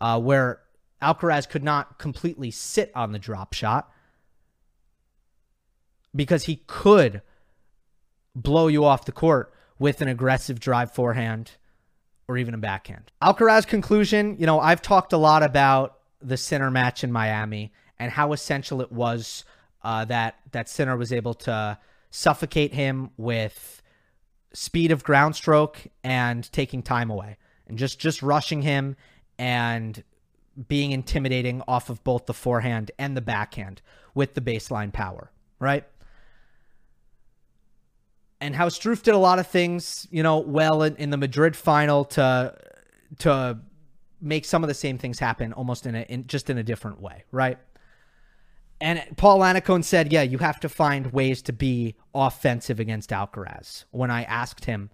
uh, 0.01 0.21
where 0.21 0.61
Alcaraz 1.03 1.49
could 1.49 1.65
not 1.65 1.99
completely 1.99 2.51
sit 2.51 2.91
on 2.95 3.13
the 3.13 3.19
drop 3.19 3.53
shot 3.53 3.91
because 6.15 6.45
he 6.45 6.63
could 6.67 7.23
blow 8.35 8.69
you 8.69 8.85
off 8.85 9.05
the 9.05 9.13
court 9.13 9.53
with 9.79 10.01
an 10.01 10.09
aggressive 10.09 10.61
drive 10.61 10.93
forehand 10.93 11.53
or 12.29 12.39
even 12.39 12.55
a 12.55 12.59
backhand. 12.59 13.13
Alcaraz 13.23 13.67
conclusion, 13.67 14.37
you 14.39 14.47
know, 14.47 14.61
I've 14.61 14.83
talked 14.83 15.13
a 15.13 15.17
lot 15.17 15.43
about 15.43 15.99
the 16.21 16.37
Sinner 16.37 16.71
match 16.71 17.05
in 17.05 17.13
Miami 17.13 17.73
and 17.99 18.11
how 18.11 18.33
essential 18.33 18.81
it 18.81 18.91
was 18.91 19.45
uh, 19.83 20.05
that 20.07 20.37
that 20.53 20.69
Sinner 20.69 20.97
was 20.97 21.13
able 21.13 21.35
to 21.35 21.79
suffocate 22.11 22.73
him 22.73 23.11
with 23.17 23.83
speed 24.53 24.93
of 24.93 25.05
ground 25.05 25.37
stroke 25.37 25.87
and 26.03 26.51
taking 26.53 26.83
time 26.83 27.11
away 27.11 27.37
and 27.67 27.77
just 27.77 27.99
just 27.99 28.23
rushing 28.23 28.63
him 28.63 28.97
and 29.39 30.03
being 30.69 30.93
intimidating 30.93 31.63
off 31.67 31.91
of 31.91 32.03
both 32.05 32.27
the 32.27 32.35
forehand 32.35 32.91
and 32.99 33.17
the 33.17 33.21
backhand 33.21 33.83
with 34.15 34.35
the 34.35 34.41
baseline 34.41 34.93
power, 34.93 35.31
right? 35.59 35.85
And 38.45 38.55
how 38.55 38.69
Struff 38.69 39.03
did 39.03 39.15
a 39.15 39.19
lot 39.19 39.39
of 39.39 39.47
things, 39.47 40.07
you 40.11 40.23
know, 40.23 40.39
well 40.39 40.83
in, 40.83 40.97
in 40.97 41.09
the 41.09 41.17
Madrid 41.17 41.57
final 41.57 42.05
to 42.05 42.55
to 43.21 43.59
make 44.21 44.45
some 44.45 44.63
of 44.63 44.69
the 44.69 44.75
same 44.75 44.99
things 44.99 45.19
happen 45.19 45.55
almost 45.55 45.87
in 45.87 45.95
a 45.95 46.03
in 46.11 46.27
just 46.27 46.51
in 46.51 46.59
a 46.59 46.63
different 46.63 47.01
way, 47.01 47.25
right? 47.33 47.57
And 48.83 49.03
Paul 49.17 49.39
Annacone 49.41 49.83
said, 49.83 50.13
"Yeah, 50.13 50.21
you 50.21 50.37
have 50.39 50.61
to 50.61 50.69
find 50.69 51.11
ways 51.11 51.41
to 51.41 51.55
be 51.55 51.95
offensive 52.15 52.79
against 52.81 53.09
Alcaraz." 53.09 53.85
When 53.93 54.11
I 54.11 54.25
asked 54.25 54.67
him, 54.67 54.91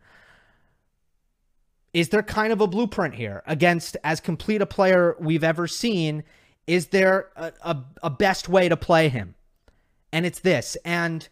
"Is 1.92 2.10
there 2.10 2.22
kind 2.22 2.52
of 2.52 2.60
a 2.60 2.68
blueprint 2.68 3.16
here 3.16 3.42
against 3.46 3.96
as 4.04 4.20
complete 4.20 4.62
a 4.62 4.66
player 4.66 5.16
we've 5.18 5.42
ever 5.42 5.66
seen? 5.66 6.22
Is 6.68 6.86
there 6.88 7.30
a, 7.34 7.52
a, 7.62 7.84
a 8.04 8.10
best 8.10 8.48
way 8.48 8.68
to 8.68 8.76
play 8.76 9.08
him?" 9.08 9.34
And 10.12 10.24
it's 10.24 10.38
this. 10.38 10.76
And 10.84 11.28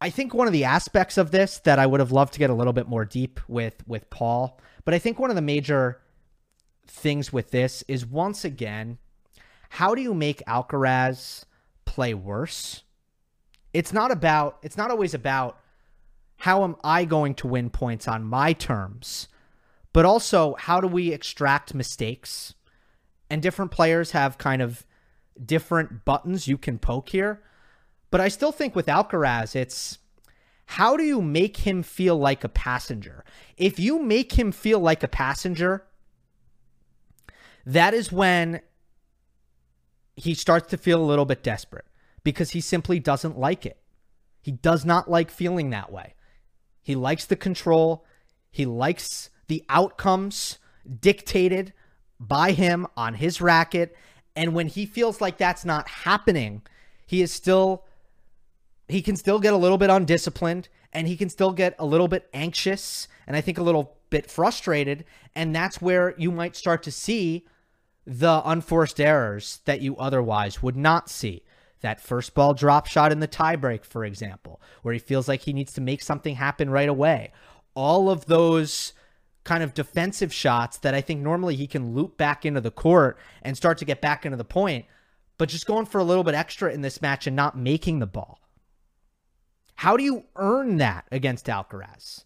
I 0.00 0.10
think 0.10 0.34
one 0.34 0.46
of 0.46 0.52
the 0.52 0.64
aspects 0.64 1.16
of 1.16 1.30
this 1.30 1.58
that 1.60 1.78
I 1.78 1.86
would 1.86 2.00
have 2.00 2.12
loved 2.12 2.34
to 2.34 2.38
get 2.38 2.50
a 2.50 2.54
little 2.54 2.72
bit 2.72 2.88
more 2.88 3.04
deep 3.04 3.40
with 3.48 3.86
with 3.86 4.10
Paul, 4.10 4.60
but 4.84 4.94
I 4.94 4.98
think 4.98 5.18
one 5.18 5.30
of 5.30 5.36
the 5.36 5.42
major 5.42 6.00
things 6.86 7.32
with 7.32 7.50
this 7.50 7.82
is 7.88 8.04
once 8.04 8.44
again, 8.44 8.98
how 9.70 9.94
do 9.94 10.02
you 10.02 10.14
make 10.14 10.44
Alcaraz 10.46 11.44
play 11.84 12.14
worse? 12.14 12.82
It's 13.72 13.92
not 13.92 14.10
about, 14.10 14.58
it's 14.62 14.76
not 14.76 14.90
always 14.90 15.14
about 15.14 15.58
how 16.38 16.64
am 16.64 16.76
I 16.84 17.04
going 17.04 17.34
to 17.36 17.48
win 17.48 17.70
points 17.70 18.06
on 18.06 18.24
my 18.24 18.52
terms, 18.52 19.28
but 19.92 20.04
also 20.04 20.54
how 20.58 20.80
do 20.80 20.86
we 20.86 21.12
extract 21.12 21.74
mistakes? 21.74 22.54
And 23.30 23.42
different 23.42 23.70
players 23.70 24.10
have 24.10 24.38
kind 24.38 24.62
of 24.62 24.84
different 25.44 26.04
buttons 26.04 26.46
you 26.46 26.58
can 26.58 26.78
poke 26.78 27.08
here. 27.08 27.42
But 28.14 28.20
I 28.20 28.28
still 28.28 28.52
think 28.52 28.76
with 28.76 28.86
Alcaraz, 28.86 29.56
it's 29.56 29.98
how 30.66 30.96
do 30.96 31.02
you 31.02 31.20
make 31.20 31.56
him 31.56 31.82
feel 31.82 32.16
like 32.16 32.44
a 32.44 32.48
passenger? 32.48 33.24
If 33.56 33.80
you 33.80 34.00
make 34.00 34.38
him 34.38 34.52
feel 34.52 34.78
like 34.78 35.02
a 35.02 35.08
passenger, 35.08 35.84
that 37.66 37.92
is 37.92 38.12
when 38.12 38.60
he 40.14 40.32
starts 40.32 40.68
to 40.68 40.76
feel 40.76 41.02
a 41.02 41.04
little 41.04 41.24
bit 41.24 41.42
desperate 41.42 41.86
because 42.22 42.52
he 42.52 42.60
simply 42.60 43.00
doesn't 43.00 43.36
like 43.36 43.66
it. 43.66 43.80
He 44.40 44.52
does 44.52 44.84
not 44.84 45.10
like 45.10 45.28
feeling 45.28 45.70
that 45.70 45.90
way. 45.90 46.14
He 46.84 46.94
likes 46.94 47.24
the 47.24 47.34
control, 47.34 48.06
he 48.48 48.64
likes 48.64 49.28
the 49.48 49.64
outcomes 49.68 50.60
dictated 51.00 51.72
by 52.20 52.52
him 52.52 52.86
on 52.96 53.14
his 53.14 53.40
racket. 53.40 53.96
And 54.36 54.54
when 54.54 54.68
he 54.68 54.86
feels 54.86 55.20
like 55.20 55.36
that's 55.36 55.64
not 55.64 55.88
happening, 55.88 56.62
he 57.06 57.20
is 57.20 57.32
still, 57.32 57.84
he 58.88 59.02
can 59.02 59.16
still 59.16 59.38
get 59.38 59.54
a 59.54 59.58
little 59.58 59.78
bit 59.78 59.90
undisciplined 59.90 60.68
and 60.92 61.08
he 61.08 61.16
can 61.16 61.28
still 61.28 61.52
get 61.52 61.74
a 61.78 61.86
little 61.86 62.08
bit 62.08 62.28
anxious 62.32 63.08
and 63.26 63.36
I 63.36 63.40
think 63.40 63.58
a 63.58 63.62
little 63.62 63.96
bit 64.10 64.30
frustrated. 64.30 65.04
And 65.34 65.54
that's 65.54 65.80
where 65.80 66.14
you 66.18 66.30
might 66.30 66.56
start 66.56 66.82
to 66.84 66.92
see 66.92 67.46
the 68.06 68.42
unforced 68.44 69.00
errors 69.00 69.60
that 69.64 69.80
you 69.80 69.96
otherwise 69.96 70.62
would 70.62 70.76
not 70.76 71.08
see. 71.08 71.42
That 71.80 72.00
first 72.00 72.34
ball 72.34 72.54
drop 72.54 72.86
shot 72.86 73.12
in 73.12 73.20
the 73.20 73.28
tiebreak, 73.28 73.84
for 73.84 74.04
example, 74.04 74.60
where 74.82 74.94
he 74.94 75.00
feels 75.00 75.28
like 75.28 75.42
he 75.42 75.52
needs 75.52 75.72
to 75.74 75.80
make 75.80 76.02
something 76.02 76.36
happen 76.36 76.70
right 76.70 76.88
away. 76.88 77.32
All 77.74 78.08
of 78.08 78.26
those 78.26 78.94
kind 79.42 79.62
of 79.62 79.74
defensive 79.74 80.32
shots 80.32 80.78
that 80.78 80.94
I 80.94 81.02
think 81.02 81.20
normally 81.20 81.56
he 81.56 81.66
can 81.66 81.94
loop 81.94 82.16
back 82.16 82.46
into 82.46 82.60
the 82.60 82.70
court 82.70 83.18
and 83.42 83.56
start 83.56 83.76
to 83.78 83.84
get 83.84 84.00
back 84.00 84.24
into 84.24 84.38
the 84.38 84.44
point, 84.44 84.86
but 85.36 85.50
just 85.50 85.66
going 85.66 85.84
for 85.84 85.98
a 85.98 86.04
little 86.04 86.24
bit 86.24 86.34
extra 86.34 86.72
in 86.72 86.80
this 86.80 87.02
match 87.02 87.26
and 87.26 87.36
not 87.36 87.56
making 87.56 87.98
the 87.98 88.06
ball. 88.06 88.40
How 89.84 89.98
do 89.98 90.02
you 90.02 90.24
earn 90.36 90.78
that 90.78 91.06
against 91.12 91.44
Alcaraz? 91.44 92.24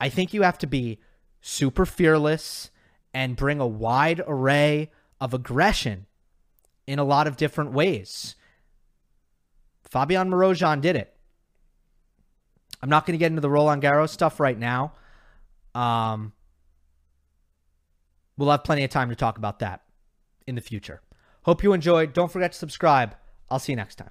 I 0.00 0.08
think 0.08 0.34
you 0.34 0.42
have 0.42 0.58
to 0.58 0.66
be 0.66 0.98
super 1.40 1.86
fearless 1.86 2.72
and 3.14 3.36
bring 3.36 3.60
a 3.60 3.68
wide 3.68 4.20
array 4.26 4.90
of 5.20 5.32
aggression 5.32 6.06
in 6.88 6.98
a 6.98 7.04
lot 7.04 7.28
of 7.28 7.36
different 7.36 7.70
ways. 7.70 8.34
Fabian 9.84 10.28
Marozsan 10.28 10.80
did 10.80 10.96
it. 10.96 11.14
I'm 12.82 12.88
not 12.88 13.06
going 13.06 13.16
to 13.16 13.18
get 13.18 13.30
into 13.30 13.40
the 13.40 13.48
Roland 13.48 13.80
Garros 13.80 14.08
stuff 14.08 14.40
right 14.40 14.58
now. 14.58 14.94
Um, 15.72 16.32
we'll 18.36 18.50
have 18.50 18.64
plenty 18.64 18.82
of 18.82 18.90
time 18.90 19.10
to 19.10 19.14
talk 19.14 19.38
about 19.38 19.60
that 19.60 19.82
in 20.48 20.56
the 20.56 20.60
future. 20.60 21.00
Hope 21.42 21.62
you 21.62 21.72
enjoyed. 21.72 22.12
Don't 22.12 22.32
forget 22.32 22.50
to 22.50 22.58
subscribe. 22.58 23.14
I'll 23.48 23.60
see 23.60 23.70
you 23.70 23.76
next 23.76 23.94
time. 23.98 24.10